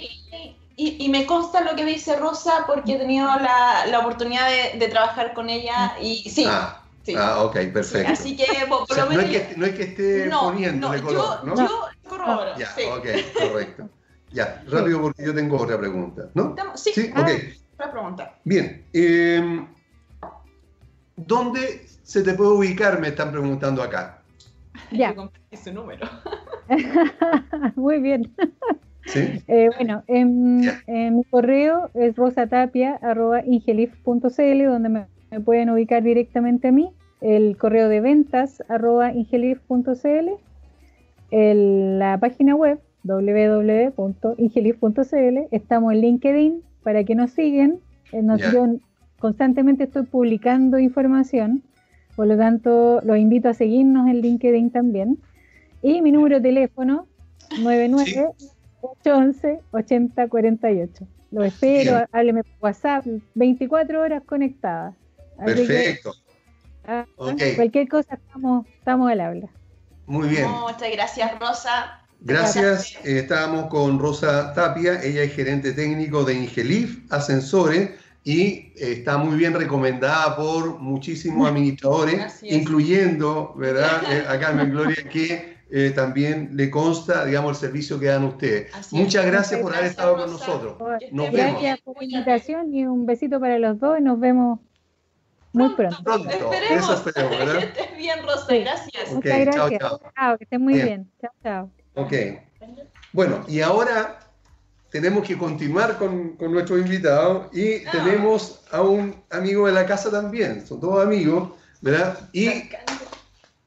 [0.77, 5.33] Y, me consta lo que dice Rosa porque he tenido la, la oportunidad de, trabajar
[5.33, 6.45] con ella y sí.
[6.49, 6.81] Ah.
[7.16, 8.12] Ah, ok, perfecto.
[8.12, 9.25] así que, por lo menos...
[9.27, 11.55] no, es que no es que esté no, poniendo no, color, ¿no?
[11.55, 11.68] Yo
[12.09, 12.57] corroboro.
[12.57, 13.07] Ya, ok,
[13.39, 13.89] correcto.
[14.33, 16.57] Ya, rápido porque yo tengo otra pregunta, ¿no?
[16.75, 17.29] Sí, sí, ok.
[17.75, 18.35] Otra pregunta.
[18.45, 19.66] Bien, eh,
[21.16, 23.01] ¿dónde se te puede ubicar?
[23.01, 24.22] Me están preguntando acá.
[24.91, 25.14] Ya.
[25.51, 26.09] Ese número.
[27.77, 28.35] Muy bien.
[29.07, 29.43] ¿Sí?
[29.49, 30.61] Eh, bueno, en,
[31.17, 35.07] mi correo es rosatapia.ingelif.cl, donde me,
[35.45, 36.91] pueden ubicar directamente a mí.
[37.21, 40.31] El correo de ventas arroba ingelif.cl.
[41.31, 45.39] La página web www.ingelif.cl.
[45.51, 47.79] Estamos en LinkedIn para que nos sigan.
[48.13, 48.77] Eh, yo
[49.19, 51.63] constantemente estoy publicando información
[52.17, 55.19] por lo tanto, los invito a seguirnos en LinkedIn también.
[55.83, 57.07] Y mi número de teléfono,
[59.05, 61.07] 99-811-8048.
[61.30, 64.95] Lo espero, hábleme por WhatsApp, 24 horas conectadas.
[65.45, 66.14] Perfecto.
[66.87, 69.49] Ah, cualquier cosa, estamos, estamos al habla.
[70.07, 70.49] Muy bien.
[70.49, 72.01] Muchas gracias, Rosa.
[72.20, 72.95] Gracias.
[73.05, 77.91] Eh, estábamos con Rosa Tapia, ella es gerente técnico de Ingelif Ascensores
[78.22, 85.54] y está muy bien recomendada por muchísimos administradores, incluyendo, ¿verdad?, eh, a Carmen Gloria, que
[85.77, 88.70] eh, también le consta, digamos, el servicio que dan ustedes.
[88.93, 90.77] Muchas gracias por haber estado con nosotros.
[91.11, 94.61] Nos gracias por la invitación y un besito para los dos y nos vemos
[95.53, 95.99] muy pronto.
[96.05, 96.85] Pronto, esperemos.
[96.85, 97.55] Eso esperemos, ¿verdad?
[97.59, 99.12] Que estés bien, Rosa, gracias.
[99.12, 99.81] Muchas gracias.
[99.81, 100.39] Chao, chao.
[100.39, 101.11] que estés muy bien.
[101.20, 101.70] Chao, chao.
[101.95, 102.12] Ok.
[103.12, 104.20] Bueno, y ahora
[104.91, 107.91] tenemos que continuar con, con nuestro invitado y ah.
[107.91, 111.51] tenemos a un amigo de la casa también, son todos amigos,
[111.81, 112.16] ¿verdad?
[112.33, 112.47] Y,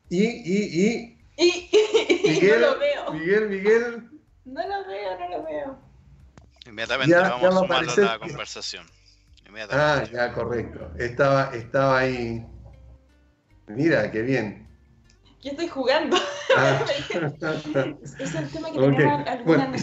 [0.10, 1.17] y, y, y,
[2.24, 3.14] Miguel, no lo veo.
[3.14, 4.10] Miguel, Miguel.
[4.46, 5.80] No lo veo, no lo veo.
[6.66, 8.86] Inmediatamente vamos a sumarlo a la conversación.
[9.72, 10.92] Ah, ya, correcto.
[10.98, 12.46] Estaba, estaba ahí.
[13.68, 14.68] Mira, qué bien.
[15.42, 16.18] Yo estoy jugando.
[16.56, 16.86] Ah.
[16.90, 19.78] es, el tema que tenemos alguna bueno.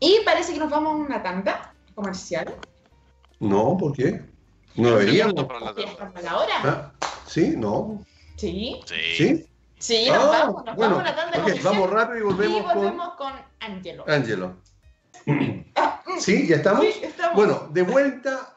[0.01, 2.55] Y parece que nos vamos a una tanda comercial.
[3.41, 4.23] No, ¿por qué?
[4.75, 5.35] No deberíamos.
[5.35, 6.55] ¿Ya la hora?
[6.63, 6.93] ¿Ah?
[7.27, 7.55] ¿Sí?
[7.57, 8.05] ¿No?
[8.37, 8.81] ¿Sí?
[8.87, 9.47] ¿Sí?
[9.79, 12.62] Sí, nos ah, vamos, nos vamos a la tanda okay, Vamos rápido y volvemos, y
[12.62, 14.05] volvemos con, con Angelo.
[14.09, 14.57] Angelo.
[15.74, 16.03] Ah.
[16.18, 16.47] ¿Sí?
[16.47, 16.83] ¿Ya estamos?
[16.83, 17.37] Sí, estamos.
[17.37, 18.57] Bueno, de vuelta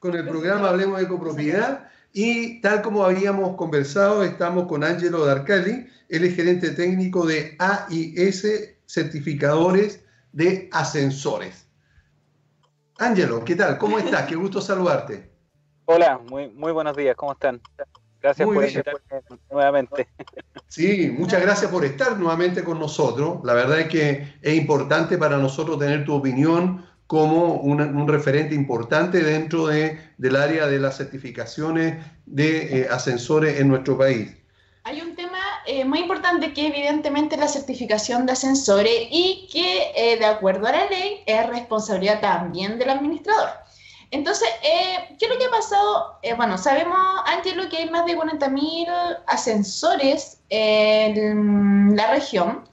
[0.00, 5.86] con el programa Hablemos de Copropiedad y tal como habíamos conversado, estamos con Angelo Darcali,
[6.08, 8.46] él es gerente técnico de AIS
[8.86, 11.66] Certificadores de Ascensores.
[12.98, 13.78] Ángelo, ¿qué tal?
[13.78, 14.26] ¿Cómo estás?
[14.26, 15.31] Qué gusto saludarte.
[15.84, 17.60] Hola, muy, muy buenos días, ¿cómo están?
[18.20, 19.00] Gracias por invitarme
[19.50, 20.08] nuevamente.
[20.68, 23.40] Sí, muchas gracias por estar nuevamente con nosotros.
[23.44, 29.22] La verdad es que es importante para nosotros tener tu opinión como un, referente importante
[29.22, 34.34] dentro de, del área de las certificaciones de eh, ascensores en nuestro país.
[34.84, 40.16] Hay un tema eh, muy importante que evidentemente la certificación de ascensores y que eh,
[40.16, 43.61] de acuerdo a la ley es responsabilidad también del administrador.
[44.12, 46.18] Entonces, ¿qué es lo que ha pasado?
[46.36, 52.68] bueno, sabemos, Ángelo, que hay más de 40.000 ascensores en la región.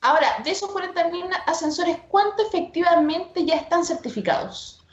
[0.00, 4.86] Ahora, de esos 40.000 ascensores, ¿cuánto efectivamente ya están certificados?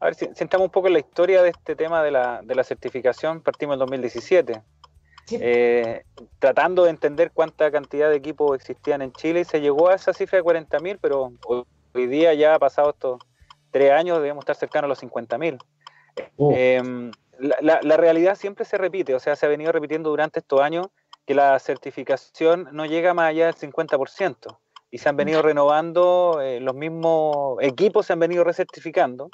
[0.00, 2.54] A ver, si, sentamos un poco en la historia de este tema de la, de
[2.54, 4.62] la certificación, partimos en 2017.
[5.32, 6.02] Eh,
[6.38, 10.12] tratando de entender cuánta cantidad de equipos existían en Chile y se llegó a esa
[10.12, 11.64] cifra de 40.000, pero hoy,
[12.06, 13.20] día ya ha pasado estos
[13.70, 15.58] tres años, debemos estar cercanos a los 50.000.
[16.36, 16.52] Oh.
[16.54, 20.60] Em, la, la, realidad siempre se repite, o sea, se ha venido repitiendo durante estos
[20.60, 20.88] años
[21.26, 24.58] que la certificación no llega más allá del 50%
[24.90, 29.30] y se han venido renovando, eh, los mismos equipos se han venido recertificando.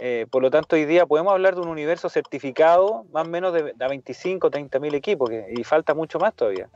[0.00, 3.52] Eh, por lo tanto, hoy día podemos hablar de un universo certificado más o menos
[3.52, 6.68] de, 25, 30 mil equipos y falta mucho más todavía.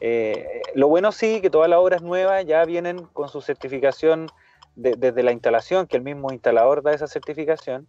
[0.00, 4.28] Eh, lo bueno sí que todas las obras nuevas ya vienen con su certificación
[4.78, 7.88] desde la instalación, que el mismo instalador da esa certificación,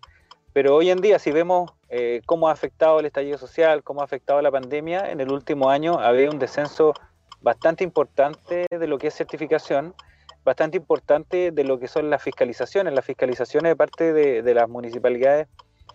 [0.54, 4.06] pero hoy en día, si vemos eh, cómo ha afectado el estallido social, cómo ha
[4.06, 6.94] afectado la pandemia, en el último año había un descenso
[7.42, 9.94] bastante importante de lo que es certificación,
[10.44, 12.94] bastante importante de lo que son las fiscalizaciones.
[12.94, 15.48] Las fiscalizaciones de parte de, las municipalidades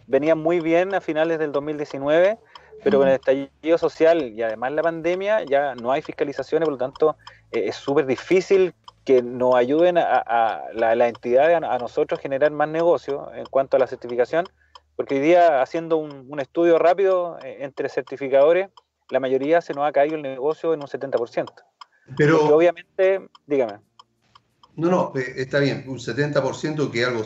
[0.07, 2.39] venían muy bien a finales del 2019,
[2.83, 6.79] pero con el estallido social y además la pandemia ya no hay fiscalizaciones, por lo
[6.79, 7.17] tanto
[7.53, 13.31] eh, es súper difícil que nos ayuden a, la, entidad, a, nosotros generar más negocio
[13.35, 14.47] en cuanto a la certificación,
[14.97, 18.71] porque hoy día haciendo un, estudio rápido eh, entre certificadores,
[19.11, 21.53] la mayoría se nos ha caído el negocio en un 70%.
[22.17, 23.81] Pero obviamente, dígame.
[24.77, 27.25] No, no, eh, está bien, un 70% que es algo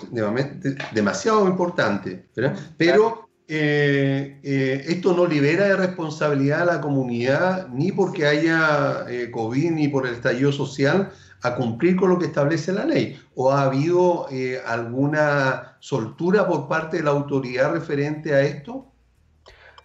[0.92, 2.28] demasiado importante,
[2.76, 9.88] pero eh, esto no libera de responsabilidad a la comunidad ni porque haya COVID ni
[9.88, 11.10] por el estallido social,
[11.42, 13.20] a cumplir con lo que establece la ley?
[13.34, 18.86] ¿O ha habido eh, alguna soltura por parte de la autoridad referente a esto?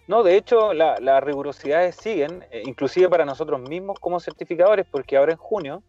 [0.06, 5.32] No, de hecho, las rigurosidades siguen, eh, inclusive para nosotros mismos como certificadores, porque ahora
[5.32, 5.82] en junio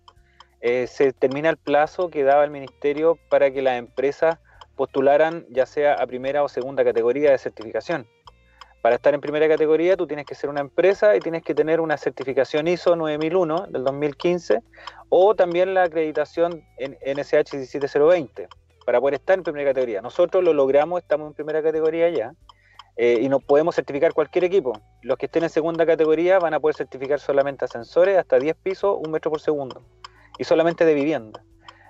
[0.61, 4.39] eh, se termina el plazo que daba el ministerio para que las empresas
[4.75, 8.07] postularan ya sea a primera o segunda categoría de certificación.
[8.81, 11.81] Para estar en primera categoría tú tienes que ser una empresa y tienes que tener
[11.81, 14.61] una certificación ISO 9001 del 2015
[15.09, 18.47] o también la acreditación en NSH 17020
[18.85, 20.01] para poder estar en primera categoría.
[20.01, 22.33] Nosotros lo logramos, estamos en primera categoría ya
[22.97, 24.73] eh, y nos podemos certificar cualquier equipo.
[25.01, 28.97] Los que estén en segunda categoría van a poder certificar solamente ascensores hasta 10 pisos,
[29.03, 29.81] un metro por segundo
[30.37, 31.43] y solamente de vivienda.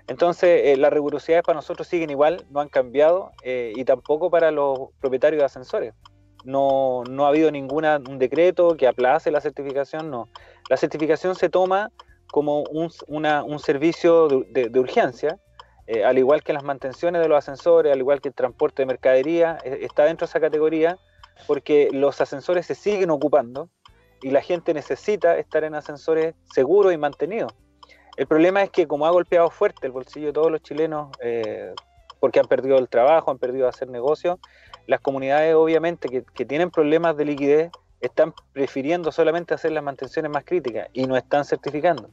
[0.08, 4.52] Entonces, eh, las rigurosidades para nosotros siguen igual, no han cambiado eh, y tampoco para
[4.52, 5.94] los propietarios de ascensores
[6.46, 7.84] no, no ha habido ningún
[8.20, 10.30] decreto que aplace la certificación, no.
[10.70, 11.92] La certificación se toma
[12.32, 12.90] como un,
[13.60, 15.40] servicio de, urgencia,
[15.88, 18.88] eh, al igual que las mantenciones de los ascensores, al igual que el transporte de
[18.88, 20.98] mercadería, está dentro de esa categoría
[21.48, 23.70] porque los ascensores se siguen ocupando
[24.22, 27.54] y la gente necesita estar en ascensores seguros y mantenidos.
[28.18, 31.74] El problema es que como ha golpeado fuerte el bolsillo de todos los chilenos, eh,
[32.20, 34.40] porque han perdido el trabajo, han perdido hacer negocios,
[34.88, 37.72] las comunidades obviamente que, tienen problemas de liquidez
[38.02, 42.10] están prefiriendo solamente hacer las mantenciones más críticas y no están certificando.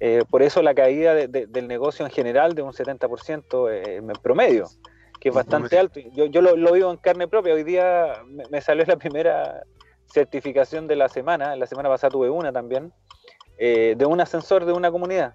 [0.00, 4.68] Eh, por eso la caída del negocio en general de un 70% eh, en promedio,
[5.20, 6.00] que es bastante alto.
[6.12, 7.54] Yo, yo lo, vivo en carne propia.
[7.54, 9.62] Hoy día me, salió la primera
[10.06, 12.92] certificación de la semana, la semana pasada tuve una también,
[13.58, 15.34] eh, de un ascensor de una comunidad.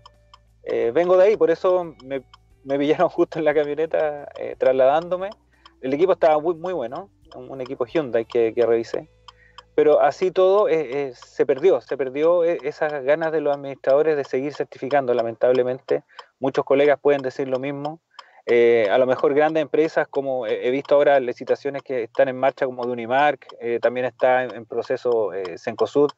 [0.94, 2.24] vengo de ahí, por eso me,
[2.64, 4.28] me pillaron justo en la camioneta
[4.58, 5.30] trasladándome
[5.84, 9.10] el equipo estaba muy, muy bueno, un equipo Hyundai que, que revisé,
[9.76, 14.16] pero así todo eh, eh, se perdió, se perdió eh, esas ganas de los administradores
[14.16, 16.04] de seguir certificando, lamentablemente.
[16.40, 18.00] Muchos colegas pueden decir lo mismo.
[18.48, 22.86] a lo mejor grandes empresas, como he visto ahora licitaciones que están en marcha, como
[22.86, 23.45] de Unimark,
[23.82, 26.12] también está en, proceso Cencosud.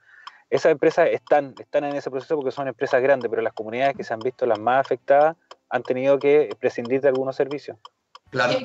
[0.49, 4.03] Esas empresas están, están en ese proceso porque son empresas grandes, pero las comunidades que
[4.03, 5.35] se han visto las más afectadas
[5.69, 7.77] han tenido que prescindir de algunos servicios.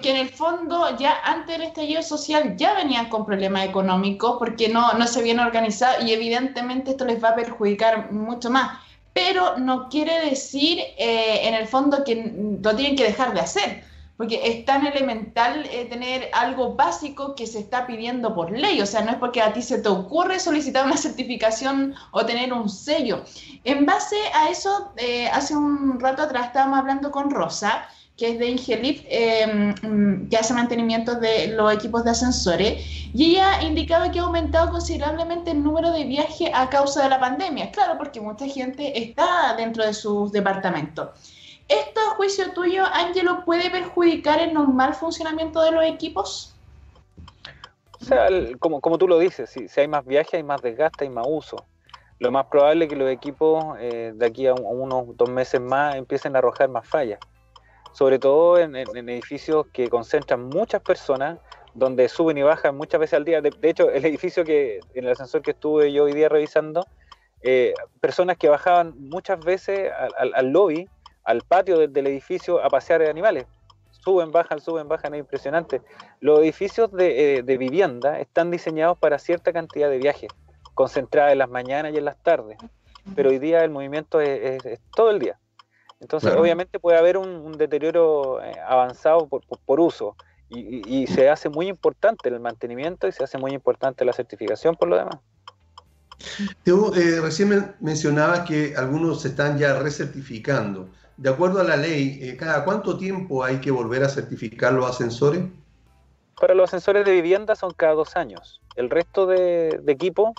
[0.02, 4.69] Que, en el fondo ya antes del estallido social ya venían con problemas económicos porque
[4.69, 8.81] no, no se habían organizado y evidentemente esto les va a perjudicar mucho más.
[9.12, 13.90] Pero no quiere decir eh, en el fondo que lo tienen que dejar de hacer
[14.21, 18.85] porque es tan elemental eh, tener algo básico que se está pidiendo por ley, o
[18.85, 22.69] sea, no es porque a ti se te ocurre solicitar una certificación o tener un
[22.69, 23.25] sello.
[23.65, 27.89] En base a eso, eh, hace un rato atrás estábamos hablando con Rosa,
[28.19, 32.85] que es de Ingelip, em, que hace mantenimiento de los equipos de ascensores,
[33.15, 37.19] y ella indicaba que ha aumentado considerablemente el número de viajes a causa de la
[37.19, 37.71] pandemia.
[37.71, 41.09] Claro, porque mucha gente está dentro de sus departamentos.
[41.71, 46.53] ¿Esto, a juicio tuyo, Ángelo, puede perjudicar el normal funcionamiento de los equipos?
[48.01, 48.27] O sea,
[48.59, 51.27] como, como tú lo dices, si, si hay más viajes, hay más desgaste, hay más
[51.29, 51.65] uso.
[52.19, 55.95] Lo más probable es que los equipos eh, de aquí a, unos dos meses más
[55.95, 57.21] empiecen a arrojar más fallas.
[57.93, 61.39] Sobre todo en, edificios que concentran muchas personas,
[61.73, 63.41] donde suben y bajan muchas veces al día.
[63.41, 66.85] De, hecho, el edificio que, en el ascensor que estuve yo hoy día revisando,
[67.43, 70.89] eh, personas que bajaban muchas veces al lobby
[71.25, 73.47] al patio del, edificio a pasear animales.
[73.91, 75.83] Suben, bajan, suben, bajan, es impresionante.
[76.21, 80.31] Los edificios de, eh, vivienda están diseñados para cierta cantidad de viajes,
[80.75, 82.57] concentrada en las mañanas y en las tardes.
[83.15, 84.63] Pero hoy día el movimiento es,
[84.95, 85.39] todo el día.
[86.01, 90.17] Entonces, obviamente puede haber un, deterioro eh, avanzado por, uso
[90.49, 94.89] y, se hace muy importante el mantenimiento y se hace muy importante la certificación por
[94.89, 95.19] lo demás.
[96.65, 100.89] Teo, eh, recién mencionaba que algunos se están ya recertificando
[101.21, 104.89] de acuerdo a la ley, eh, ¿cada cuánto tiempo hay que volver a certificar los
[104.89, 105.43] ascensores?
[106.41, 108.63] Para los ascensores de vivienda son cada dos años.
[108.75, 110.33] El resto de, equipos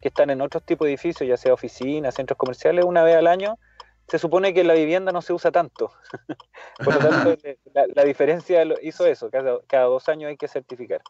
[0.00, 3.28] que están en otros tipos de edificios, ya sea oficinas, centros comerciales, una vez al
[3.28, 3.60] año,
[4.08, 5.92] se supone que la vivienda no se usa tanto.
[6.84, 7.36] Por lo tanto,
[7.94, 11.00] la, diferencia hizo eso, cada, dos años hay que certificar.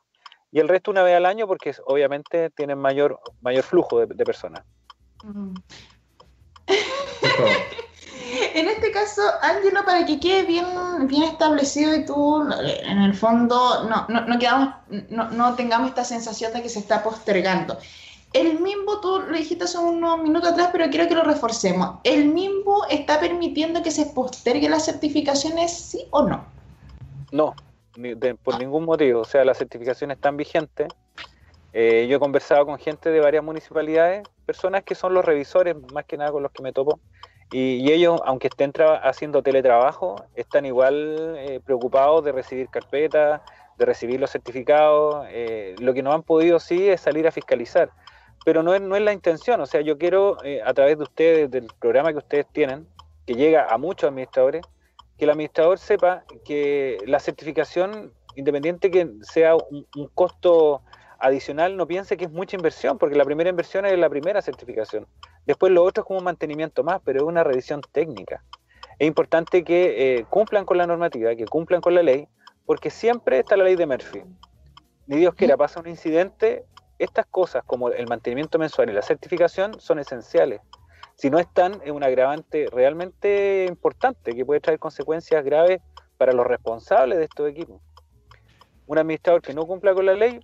[0.53, 4.65] Y el resto una vez al año porque obviamente tienen mayor, mayor flujo de, personas.
[5.23, 5.55] Mm.
[8.55, 10.65] en este caso, Ángelo, para que quede bien,
[11.09, 12.49] bien establecido y tú,
[12.85, 14.75] en el fondo, no, no, quedamos,
[15.11, 17.77] no, no tengamos esta sensación de que se está postergando.
[18.33, 21.99] El MIMBO, tú lo dijiste hace unos minutos atrás, pero quiero que lo reforcemos.
[22.05, 26.45] ¿El MIMBO está permitiendo que se postergue las certificaciones, sí o no?
[27.33, 27.57] No,
[28.45, 29.23] por ningún motivo.
[29.23, 30.87] O sea, las certificaciones están vigentes.
[31.73, 36.05] Eh, yo he conversado con gente de varias municipalidades, personas que son los revisores, más
[36.05, 37.01] que nada con los que me topo,
[37.53, 38.73] y, ellos, aunque estén
[39.03, 43.43] haciendo teletrabajo, están igual eh, preocupados de recibir carpetas,
[43.79, 45.27] de recibir los certificados.
[45.31, 47.91] Eh, lo que no han podido sí es salir a fiscalizar.
[48.45, 49.61] Pero no es, no es la intención.
[49.61, 52.87] O sea, yo quiero, eh, a través de ustedes, del programa que ustedes tienen,
[53.27, 54.67] que llega a muchos administradores,
[55.17, 60.83] que el administrador sepa que la certificación, independiente que sea un, un costo
[61.21, 65.07] adicional, no piense que es mucha inversión, porque la primera inversión es la primera certificación.
[65.47, 68.43] Después lo otro es como un mantenimiento más, pero es una revisión técnica.
[68.99, 72.29] Es importante que eh, cumplan con la normativa, que cumplan con la ley,
[72.65, 74.23] porque siempre está la ley de Murphy.
[75.07, 76.65] Ni Dios quiera, pasa un incidente,
[76.99, 80.61] estas cosas como el mantenimiento mensual y la certificación son esenciales.
[81.17, 85.81] Si no están, es un agravante realmente importante que puede traer consecuencias graves
[86.17, 87.81] para los responsables de estos equipos.
[88.87, 90.41] Un administrador que no cumpla con la ley,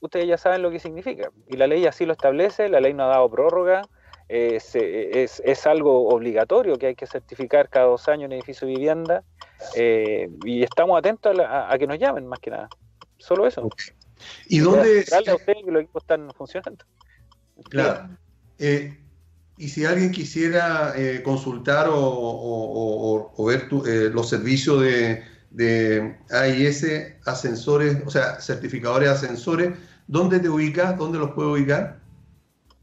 [0.00, 1.30] ustedes ya saben lo que significa.
[1.46, 3.82] Y la ley así lo establece, la ley no ha dado prórroga,
[4.28, 9.22] es, es, algo obligatorio que hay que certificar cada dos años en edificio de vivienda
[9.76, 12.68] eh, y estamos atentos a, que nos llamen más que nada.
[13.18, 13.68] Solo eso.
[14.48, 15.04] ¿Y dónde...
[15.12, 16.84] a que los equipos están funcionando.
[17.70, 18.08] Claro.
[18.58, 18.98] Eh,
[19.56, 26.84] y si alguien quisiera eh, consultar o, ver los servicios de, de AIS,
[27.26, 30.96] ascensores, o sea, certificadores de ascensores, ¿dónde te ubicas?
[30.98, 32.03] ¿Dónde los puedo ubicar?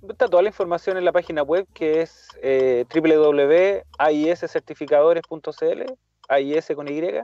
[0.10, 5.84] Está toda la información en la página web que es eh, www.aiscertificadores.cl,
[6.28, 7.22] AIS con Y,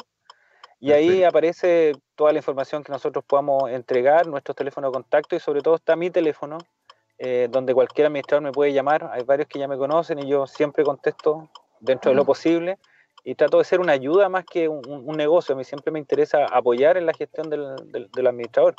[0.80, 5.40] y ahí aparece toda la información que nosotros podamos entregar, nuestros teléfonos de contacto y
[5.40, 6.60] sobre todo está mi teléfono,
[7.18, 9.10] eh, donde cualquier administrador me puede llamar.
[9.12, 11.50] Hay varios que ya me conocen y yo siempre contesto
[11.80, 12.78] dentro de lo posible
[13.24, 15.56] y trato de ser una ayuda más que un, negocio.
[15.56, 18.76] A mí siempre me interesa apoyar en la gestión del, del, administrador.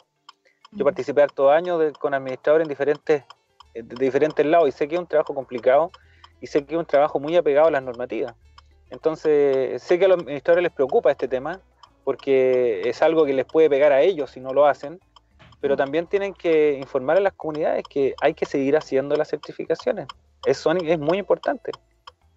[0.70, 3.24] Yo participé harto años con administradores en diferentes
[3.82, 5.90] de diferentes lados y sé que es un trabajo complicado
[6.40, 8.34] y sé que es un trabajo muy apegado a las normativas.
[8.90, 11.60] Entonces, sé que a los administradores les preocupa este tema
[12.04, 14.98] porque es algo que les puede pegar a ellos si no lo hacen,
[15.60, 20.06] pero también tienen que informar a las comunidades que hay que seguir haciendo las certificaciones.
[20.46, 21.72] Es, es muy importante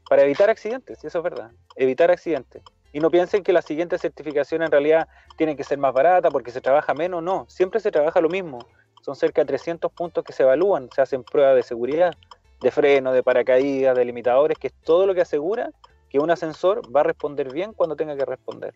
[0.10, 2.64] para evitar accidentes, y eso es verdad, evitar accidentes.
[2.92, 5.08] Y no piensen que la siguiente certificación en realidad
[5.38, 8.60] tiene que ser más barata porque se trabaja menos, no, siempre se trabaja lo mismo.
[9.02, 12.16] Son cerca de 300 puntos que se evalúan, se hacen pruebas de seguridad,
[12.62, 15.72] de freno, de paracaídas, de limitadores, que es todo lo que asegura
[16.10, 18.76] que un ascensor va a responder bien cuando tenga que responder.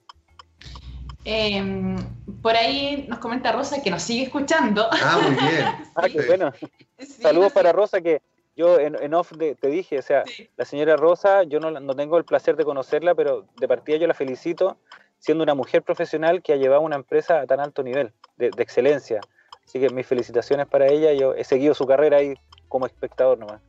[1.26, 1.98] Em,
[2.42, 4.88] por ahí nos comenta Rosa que nos sigue escuchando.
[4.92, 5.66] Ah, muy bien.
[5.96, 6.54] ah, qué bueno.
[7.00, 8.22] Saludos para Rosa que
[8.56, 10.24] yo en, off te dije, o sea,
[10.56, 14.08] la señora Rosa, yo no, no, tengo el placer de conocerla, pero de partida yo
[14.08, 14.78] la felicito
[15.20, 18.64] siendo una mujer profesional que ha llevado una empresa a tan alto nivel de, de
[18.64, 19.20] excelencia.
[19.66, 22.36] Así que mis felicitaciones para ella, yo he seguido su carrera ahí
[22.68, 23.62] como espectador nomás.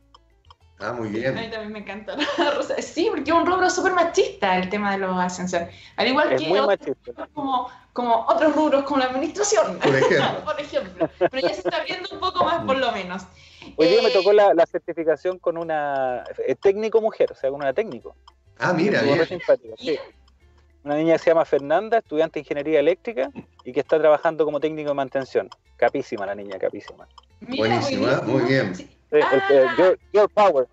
[0.79, 1.35] Ah, muy bien.
[1.35, 2.15] A mí también me encanta
[2.55, 2.79] Rosa.
[2.81, 5.69] Sí, porque es un rubro súper machista el tema de los ascensores.
[5.95, 6.97] Al igual que otros,
[7.33, 9.79] como, como otros rubros como la administración.
[9.79, 10.41] Por ejemplo.
[10.45, 11.09] por ejemplo.
[11.17, 13.23] Pero ya se está viendo un poco más, por lo menos.
[13.75, 17.59] Hoy día me tocó la, la, certificación con una eh, técnico mujer, o sea, con
[17.61, 18.15] una técnico.
[18.59, 19.19] Ah, mira, bien.
[19.77, 19.99] Sí.
[20.87, 23.29] Una niña que se llama Fernanda, estudiante de ingeniería eléctrica
[23.65, 25.49] y que está trabajando como técnico de mantención.
[25.75, 27.05] Capísima la niña, capísima.
[27.41, 28.73] Buenísima, muy bien.
[29.11, 29.93] Ah.
[30.13, 30.65] your, Power.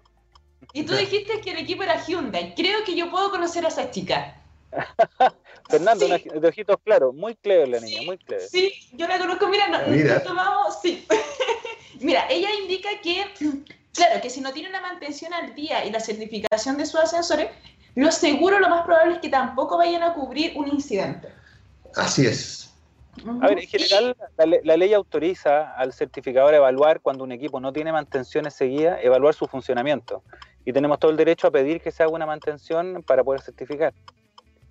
[0.73, 2.55] Y tú dijiste que el equipo era Hyundai.
[2.55, 4.41] Creo que yo puedo conocer a esa chica.
[5.69, 8.47] Fernando, de ojitos claros, muy clever la niña, muy clever.
[8.47, 10.23] Sí, yo la conozco, mira, no, mira.
[10.23, 11.05] tomamos, sí.
[11.99, 13.25] mira, ella indica que,
[13.93, 17.49] claro, que si no tiene una mantención al día y la certificación de sus ascensores,
[17.95, 21.29] lo seguro, lo más probable es que tampoco vayan a cubrir un incidente.
[21.95, 22.73] Así es.
[23.41, 24.17] A ver, en general,
[24.65, 29.35] la, ley autoriza al certificador a evaluar cuando un equipo no tiene mantenciones seguidas, evaluar
[29.35, 30.23] su funcionamiento.
[30.65, 33.95] Y tenemos todo el derecho a pedir que se haga una mantención para poder certificar.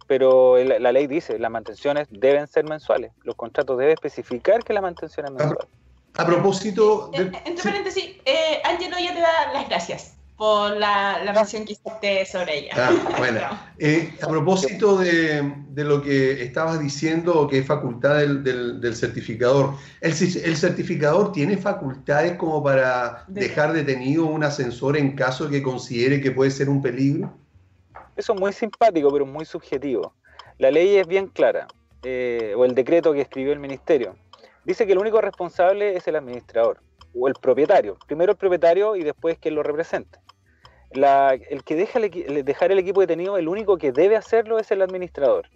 [0.07, 3.13] Pero la, ley dice, las mantenciones deben ser mensuales.
[3.23, 5.67] Los contratos deben especificar que la mantención es mensual.
[6.15, 7.09] A, propósito...
[7.13, 11.71] De, entre paréntesis, eh, Angelo ya te da las gracias por la, la mención que
[11.71, 12.73] hiciste sobre ella.
[12.75, 13.39] Ah, bueno.
[13.79, 19.75] Eh, a propósito de, de, lo que estabas diciendo, que es facultad del, del, certificador,
[20.01, 25.63] ¿el, ¿el, certificador tiene facultades como para dejar detenido un ascensor en caso de que
[25.63, 27.33] considere que puede ser un peligro?
[28.17, 30.13] Eso es muy simpático, pero muy subjetivo.
[30.57, 31.67] La ley es bien clara,
[32.03, 34.17] eh, o el decreto que escribió el ministerio.
[34.65, 36.81] Dice que el único responsable es el administrador
[37.17, 37.97] o el propietario.
[38.07, 40.19] Primero el propietario y después quien lo represente
[40.93, 44.81] el que deja el, dejar el equipo detenido, el único que debe hacerlo es el
[44.81, 45.49] administrador.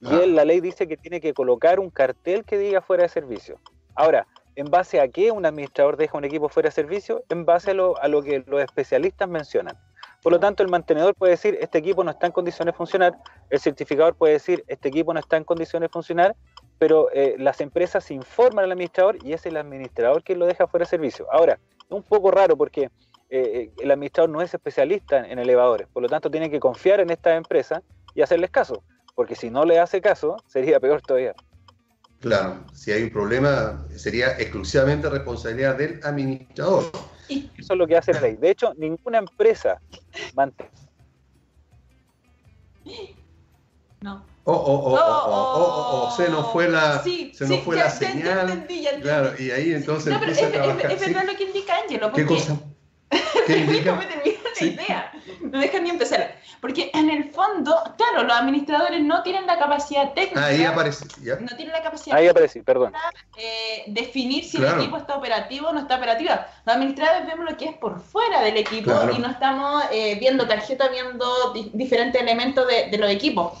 [0.00, 0.20] Y ah.
[0.22, 3.58] él, la ley dice que tiene que colocar un cartel que diga fuera de servicio.
[3.94, 4.26] Ahora,
[4.56, 7.24] ¿en base a qué un administrador deja un equipo fuera de servicio?
[7.28, 9.78] En base a lo, a lo que los especialistas mencionan.
[10.24, 13.14] Por lo tanto, el mantenedor puede decir, este equipo no está en condiciones de funcionar,
[13.50, 16.34] el certificador puede decir, este equipo no está en condiciones de funcionar,
[16.78, 20.84] pero eh, las empresas informan al administrador y es el administrador quien lo deja fuera
[20.84, 21.26] de servicio.
[21.30, 22.90] Ahora, es un poco raro porque
[23.36, 27.10] eh, el administrador no es especialista en elevadores, por lo tanto tiene que confiar en
[27.10, 27.82] esta empresa
[28.14, 28.84] y hacerles caso,
[29.16, 31.34] porque si no le hace caso, sería peor todavía.
[32.20, 36.84] Claro, si hay un problema, sería exclusivamente responsabilidad del administrador.
[37.28, 38.36] Eso es lo que hace la ley.
[38.36, 39.80] De hecho, ninguna empresa
[40.34, 40.70] mantiene.
[44.00, 44.24] No.
[44.44, 48.66] Oh, oh, oh, oh, oh, se nos fue la, se nos fue la señal.
[49.02, 50.92] claro, y ahí entonces a trabajar.
[50.92, 52.12] Es, verdad lo que indica Angelo.
[52.12, 52.58] ¿Qué cosa?
[53.46, 53.94] ¿Qué indica?
[53.94, 55.12] me termina la idea.
[55.40, 56.36] No dejan ni empezar.
[56.60, 60.46] Porque en el fondo, claro, los administradores no tienen la capacidad técnica.
[60.46, 61.06] Ahí aparece.
[61.22, 61.36] ¿ya?
[61.36, 62.92] No tienen la capacidad Ahí aparece, perdón.
[62.92, 66.30] Para, eh, definir si el equipo está operativo o no está operativo.
[66.64, 70.46] Los administradores vemos lo que es por fuera del equipo y no estamos eh, viendo
[70.46, 73.52] tarjeta, viendo diferentes elementos de, de los equipos.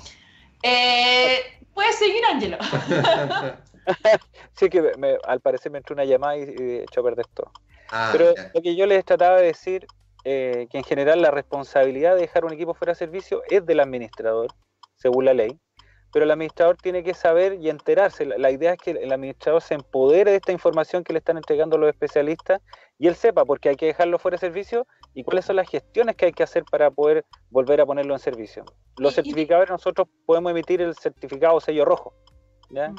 [0.62, 2.58] Eh, Puedes seguir, Ángelo.
[4.54, 4.92] sí, que
[5.26, 7.50] al parecer me entró una llamada y, y echó a perder todo.
[7.90, 9.86] Ah, Pero lo que yo les trataba de decir,
[10.24, 13.80] eh, que en general la responsabilidad de dejar un equipo fuera de servicio es del
[13.80, 14.48] administrador,
[14.96, 15.58] según la ley,
[16.14, 18.24] pero el administrador tiene que saber y enterarse.
[18.24, 21.76] La, idea es que el administrador se empodere de esta información que le están entregando
[21.76, 22.62] los especialistas
[23.00, 25.68] y él sepa por qué hay que dejarlo fuera de servicio y cuáles son las
[25.68, 28.64] gestiones que hay que hacer para poder volver a ponerlo en servicio.
[28.96, 32.14] Los certificadores nosotros podemos emitir el certificado sello rojo,
[32.70, 32.90] ¿ya?
[32.90, 32.96] Mm.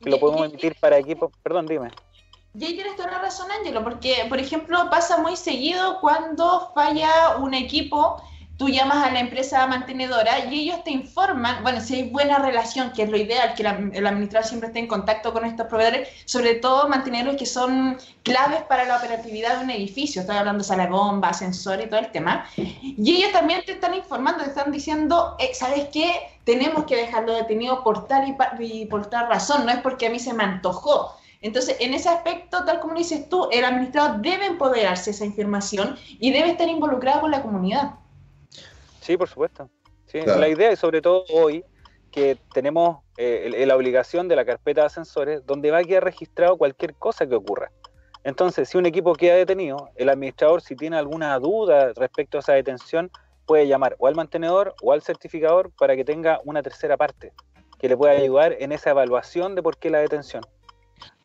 [0.00, 1.90] que lo podemos emitir para equipos, perdón, dime.
[2.56, 7.36] Y ahí tienes toda la razón, Ángelo, porque, por ejemplo, pasa muy seguido cuando falla
[7.38, 8.22] un equipo,
[8.56, 12.92] tú llamas a la empresa mantenedora y ellos te informan, bueno, si hay buena relación,
[12.92, 16.54] que es lo ideal, que el administrador siempre esté en contacto con estos proveedores, sobre
[16.54, 20.84] todo mantenerlos que son claves para la operatividad de un edificio, estoy hablando de sala
[20.84, 24.70] de bomba, ascensor y todo el tema, y ellos también te están informando, te están
[24.70, 26.20] diciendo, eh, ¿sabes qué?
[26.44, 30.10] Tenemos que dejarlo detenido por tal y, y por tal razón, no es porque a
[30.10, 34.46] mí se me antojó, entonces, en ese aspecto, tal como dices tú, el administrador debe
[34.46, 37.96] empoderarse esa información y debe estar involucrado con la comunidad.
[39.02, 39.68] Sí, por supuesto.
[40.14, 41.62] La idea es sobre todo hoy
[42.10, 46.56] que tenemos eh, la obligación de la carpeta de ascensores donde va a quedar registrado
[46.56, 47.70] cualquier cosa que ocurra.
[48.22, 52.54] Entonces, si un equipo queda detenido, el administrador, si tiene alguna duda respecto a esa
[52.54, 53.10] detención,
[53.44, 57.34] puede llamar o al mantenedor o al certificador para que tenga una tercera parte
[57.78, 60.42] que le pueda ayudar en esa evaluación de por qué la detención,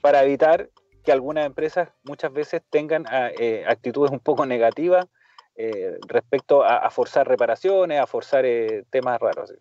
[0.02, 0.70] para evitar
[1.04, 5.06] que algunas empresas muchas veces tengan ah, eh, actitudes un poco negativas
[5.56, 8.46] eh, respecto a, forzar reparaciones, a forzar
[8.90, 9.58] temas raros y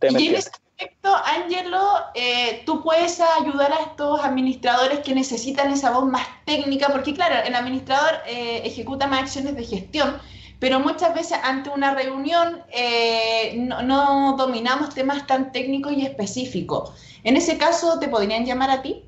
[0.00, 1.82] en ese aspecto, Angelo,
[2.14, 7.34] eh, tú puedes ayudar a estos administradores que necesitan esa voz más técnica, porque claro,
[7.44, 10.20] el administrador eh, ejecuta más acciones de gestión,
[10.60, 16.92] pero muchas veces ante una reunión eh, no, dominamos temas tan técnicos y específicos.
[17.24, 19.04] En ese caso, ¿te podrían llamar a ti?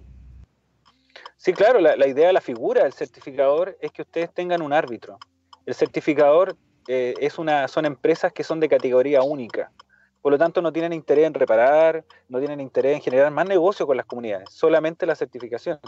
[1.46, 5.16] Sí, claro, la, idea de la figura del certificador es que ustedes tengan un árbitro.
[5.64, 6.56] El certificador
[6.88, 9.70] es una, son empresas que son de categoría única.
[10.22, 13.86] Por lo tanto, no tienen interés en reparar, no tienen interés en generar más negocio
[13.86, 15.78] con las comunidades, solamente la certificación.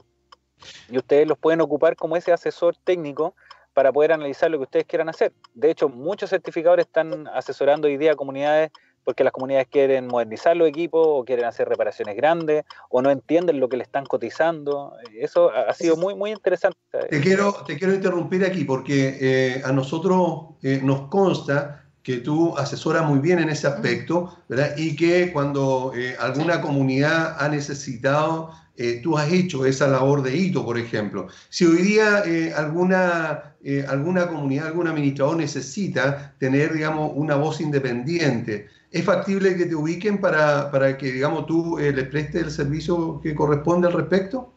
[0.89, 3.35] Y ustedes los pueden ocupar como ese asesor técnico
[3.74, 5.32] para poder analizar lo que ustedes quieran hacer.
[5.55, 8.70] De hecho, muchos certificadores están asesorando hoy día a comunidades
[9.09, 13.59] porque las comunidades quieren modernizar los equipos o quieren hacer reparaciones grandes o no entienden
[13.59, 14.93] lo que le están cotizando.
[15.18, 16.76] Eso ha sido muy, muy interesante.
[17.09, 22.55] Te quiero, te quiero interrumpir aquí porque eh, a nosotros eh, nos consta que tú
[22.59, 24.76] asesoras muy bien en ese aspecto, ¿verdad?
[24.76, 30.36] Y que cuando eh, alguna comunidad ha necesitado, eh, tú has hecho esa labor de
[30.36, 31.28] hito, por ejemplo.
[31.48, 33.55] Si hoy día eh, alguna,
[33.89, 40.20] alguna comunidad, algún administrador necesita tener, digamos, una voz independiente, ¿es factible que te ubiquen
[40.20, 44.52] para, para que, digamos, tú les prestes el servicio que corresponde al respecto?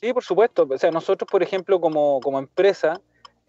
[0.00, 0.66] Sí, por supuesto.
[0.68, 3.00] O sea, nosotros, por ejemplo, como, como empresa,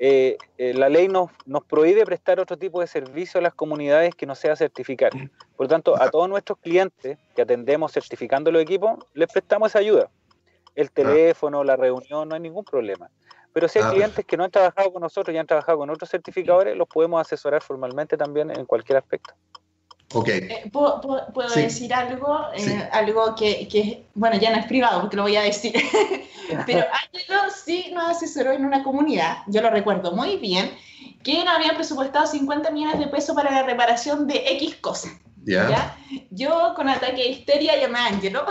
[0.03, 4.15] eh, eh, la ley nos, nos prohíbe prestar otro tipo de servicio a las comunidades
[4.15, 5.11] que no sea certificar.
[5.11, 9.79] Por lo tanto, a todos nuestros clientes que atendemos certificando los equipos, les prestamos esa
[9.79, 10.09] ayuda.
[10.75, 10.91] El ah.
[10.93, 13.09] teléfono, la reunión, no hay ningún problema.
[13.53, 15.89] Pero si hay ah, clientes que no han trabajado con nosotros y han trabajado con
[15.89, 19.33] otros certificadores, los podemos asesorar formalmente también en cualquier aspecto.
[20.13, 22.47] Eh, ¿Puedo, decir algo?
[22.55, 25.73] Eh, algo que, bueno, ya no es privado porque lo voy a decir.
[26.65, 30.71] Pero Ángelo sí nos asesoró en una comunidad, yo lo recuerdo muy bien,
[31.23, 35.13] que nos habían presupuestado 50 millones de pesos para la reparación de X cosas.
[35.45, 35.97] ¿Ya?
[36.29, 38.45] Yo con ataque de histeria llamé a Ángelo,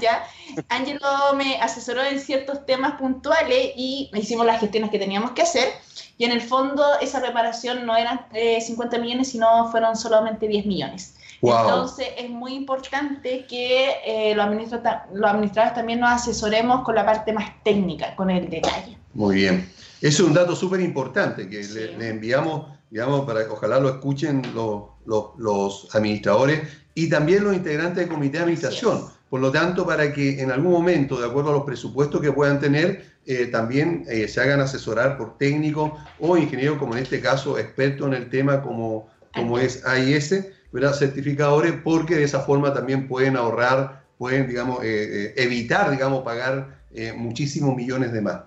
[0.00, 0.24] ¿ya?
[0.68, 1.00] Ángelo
[1.36, 5.68] me asesoró en ciertos temas puntuales y hicimos las gestiones que teníamos que hacer.
[6.18, 10.66] Y en el fondo esa reparación no eran 50 eh, millones, sino fueron solamente 10
[10.66, 11.14] millones.
[11.42, 17.50] Entonces es muy importante que eh, los, administradores también nos asesoremos con la parte más
[17.64, 18.96] técnica, con el detalle.
[19.14, 19.68] Muy bien.
[20.00, 24.82] Es un dato súper importante que le, enviamos, digamos, para ojalá lo escuchen los,
[25.38, 26.60] los, administradores
[26.94, 29.06] y también los integrantes del comité de administración.
[29.30, 32.60] Por lo tanto, para que en algún momento, de acuerdo a los presupuestos que puedan
[32.60, 37.58] tener, eh, también eh, se hagan asesorar por técnicos o ingenieros, como en este caso,
[37.58, 40.92] expertos en el tema como, como es AIS, ¿verdad?
[40.92, 46.82] certificadores, porque de esa forma también pueden ahorrar, pueden, digamos, eh, evitar, digamos, pagar
[47.16, 48.42] muchísimos millones de más.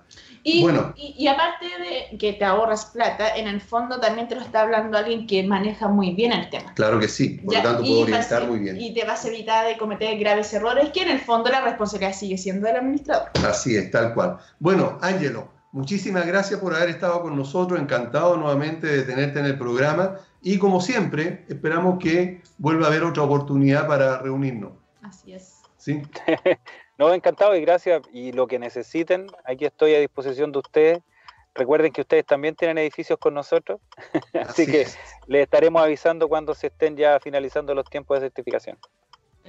[0.47, 0.93] Y, bueno.
[0.95, 4.95] y, aparte de que te ahorras plata, en el fondo también te lo está hablando
[4.95, 6.71] alguien que maneja muy bien el tema.
[6.75, 8.79] Claro que sí, por lo tanto puedo orientar muy bien.
[8.79, 12.13] Y te vas a evitar de cometer graves errores, que en el fondo la responsabilidad
[12.13, 13.29] sigue siendo del administrador.
[13.43, 14.37] Así es, tal cual.
[14.59, 19.57] Bueno, Ángelo, muchísimas gracias por haber estado con nosotros, encantado nuevamente de tenerte en el
[19.57, 24.73] programa y como siempre, esperamos que vuelva a haber otra oportunidad para reunirnos.
[25.01, 25.55] Así es.
[25.77, 26.03] ¿Sí?
[26.97, 28.01] No, encantado y gracias.
[28.13, 30.99] Y lo que necesiten, aquí estoy a disposición de ustedes.
[31.53, 33.79] Recuerden que ustedes también tienen edificios con nosotros,
[34.33, 34.87] así, que
[35.27, 38.77] les estaremos avisando cuando se estén ya finalizando los tiempos de certificación.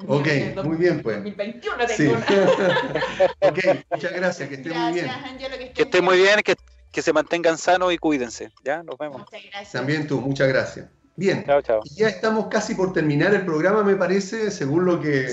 [0.07, 0.29] Ok,
[0.63, 1.17] muy bien pues.
[1.17, 2.15] 2021 tengo
[3.41, 3.59] ok,
[3.91, 5.11] muchas gracias, que estén muy bien.
[5.75, 6.55] que, estén muy bien, que,
[6.93, 8.53] que se mantengan sanos y cuídense.
[8.63, 9.23] Ya, nos vemos.
[9.23, 9.73] Muchas gracias.
[9.73, 10.87] También tú, muchas gracias.
[11.17, 11.45] Bien,
[11.97, 15.29] ya estamos casi por terminar el programa, me parece, según lo que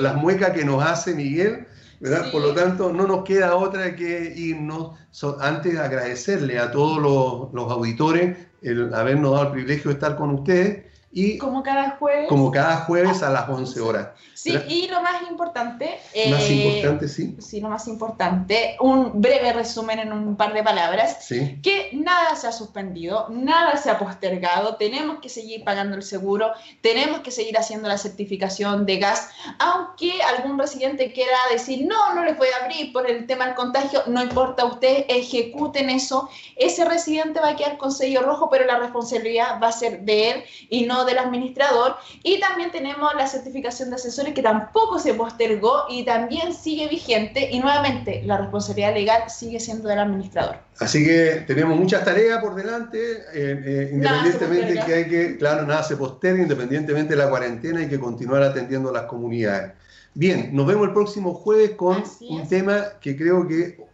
[0.00, 1.68] las muecas que nos hace Miguel,
[2.00, 2.32] ¿verdad?
[2.32, 4.98] Por lo tanto, no nos queda otra que irnos,
[5.40, 10.16] antes de agradecerle a todos los, los auditores el habernos dado el privilegio de estar
[10.16, 12.28] con ustedes y como cada jueves.
[12.28, 14.08] Como cada jueves a las 11 horas.
[14.34, 16.00] Sí, y lo más importante.
[16.28, 17.36] Más eh, importante, sí.
[17.38, 21.24] Sí, lo más importante, un breve resumen en un par de palabras.
[21.24, 21.60] Sí.
[21.62, 26.50] Que nada se ha suspendido, nada se ha postergado, tenemos que seguir pagando el seguro,
[26.80, 29.30] tenemos que seguir haciendo la certificación de gas,
[29.60, 33.54] aunque algún residente quiera decir, no, no les voy a abrir por el tema del
[33.54, 38.66] contagio, no importa, ustedes ejecuten eso, ese residente va a quedar con sello rojo, pero
[38.66, 43.26] la responsabilidad va a ser de él y no del administrador y también tenemos la
[43.26, 48.94] certificación de asesores que tampoco se postergó y también sigue vigente y nuevamente la responsabilidad
[48.94, 50.58] legal sigue siendo del administrador.
[50.78, 55.82] Así que tenemos muchas tareas por delante, eh, eh, independientemente que hay que, claro, nada
[55.82, 59.72] se posterga, independientemente de la cuarentena, hay que continuar atendiendo a las comunidades.
[60.14, 63.84] Bien, nos vemos el próximo jueves con un tema que creo que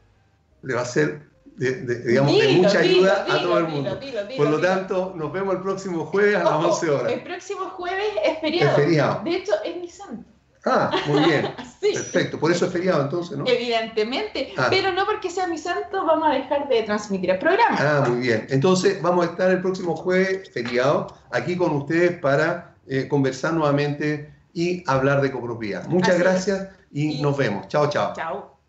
[0.63, 1.30] le va a ser
[1.61, 4.01] de, digamos, de mucha ayuda a todo el mundo.
[4.37, 7.13] Por lo tanto, nos vemos el próximo jueves a las 11 horas.
[7.13, 8.71] El próximo jueves es feriado.
[8.71, 9.21] Es feriado.
[9.25, 10.25] De hecho, es mi santo.
[10.65, 11.55] Ah, muy bien.
[11.81, 12.39] Perfecto.
[12.39, 13.45] Por eso es feriado entonces, ¿no?
[13.47, 14.53] Evidentemente.
[14.57, 14.69] Ah.
[14.71, 17.77] Pero no porque sea mi santo vamos a dejar de transmitir el programa.
[17.79, 18.47] Ah, muy bien.
[18.51, 24.33] Entonces vamos a estar el próximo jueves feriado aquí con ustedes para eh, conversar nuevamente
[24.53, 25.87] y hablar de copropiedad.
[25.87, 27.69] Muchas gracias y nos vemos.
[27.69, 28.13] Chao, chao.
[28.15, 28.60] Chao.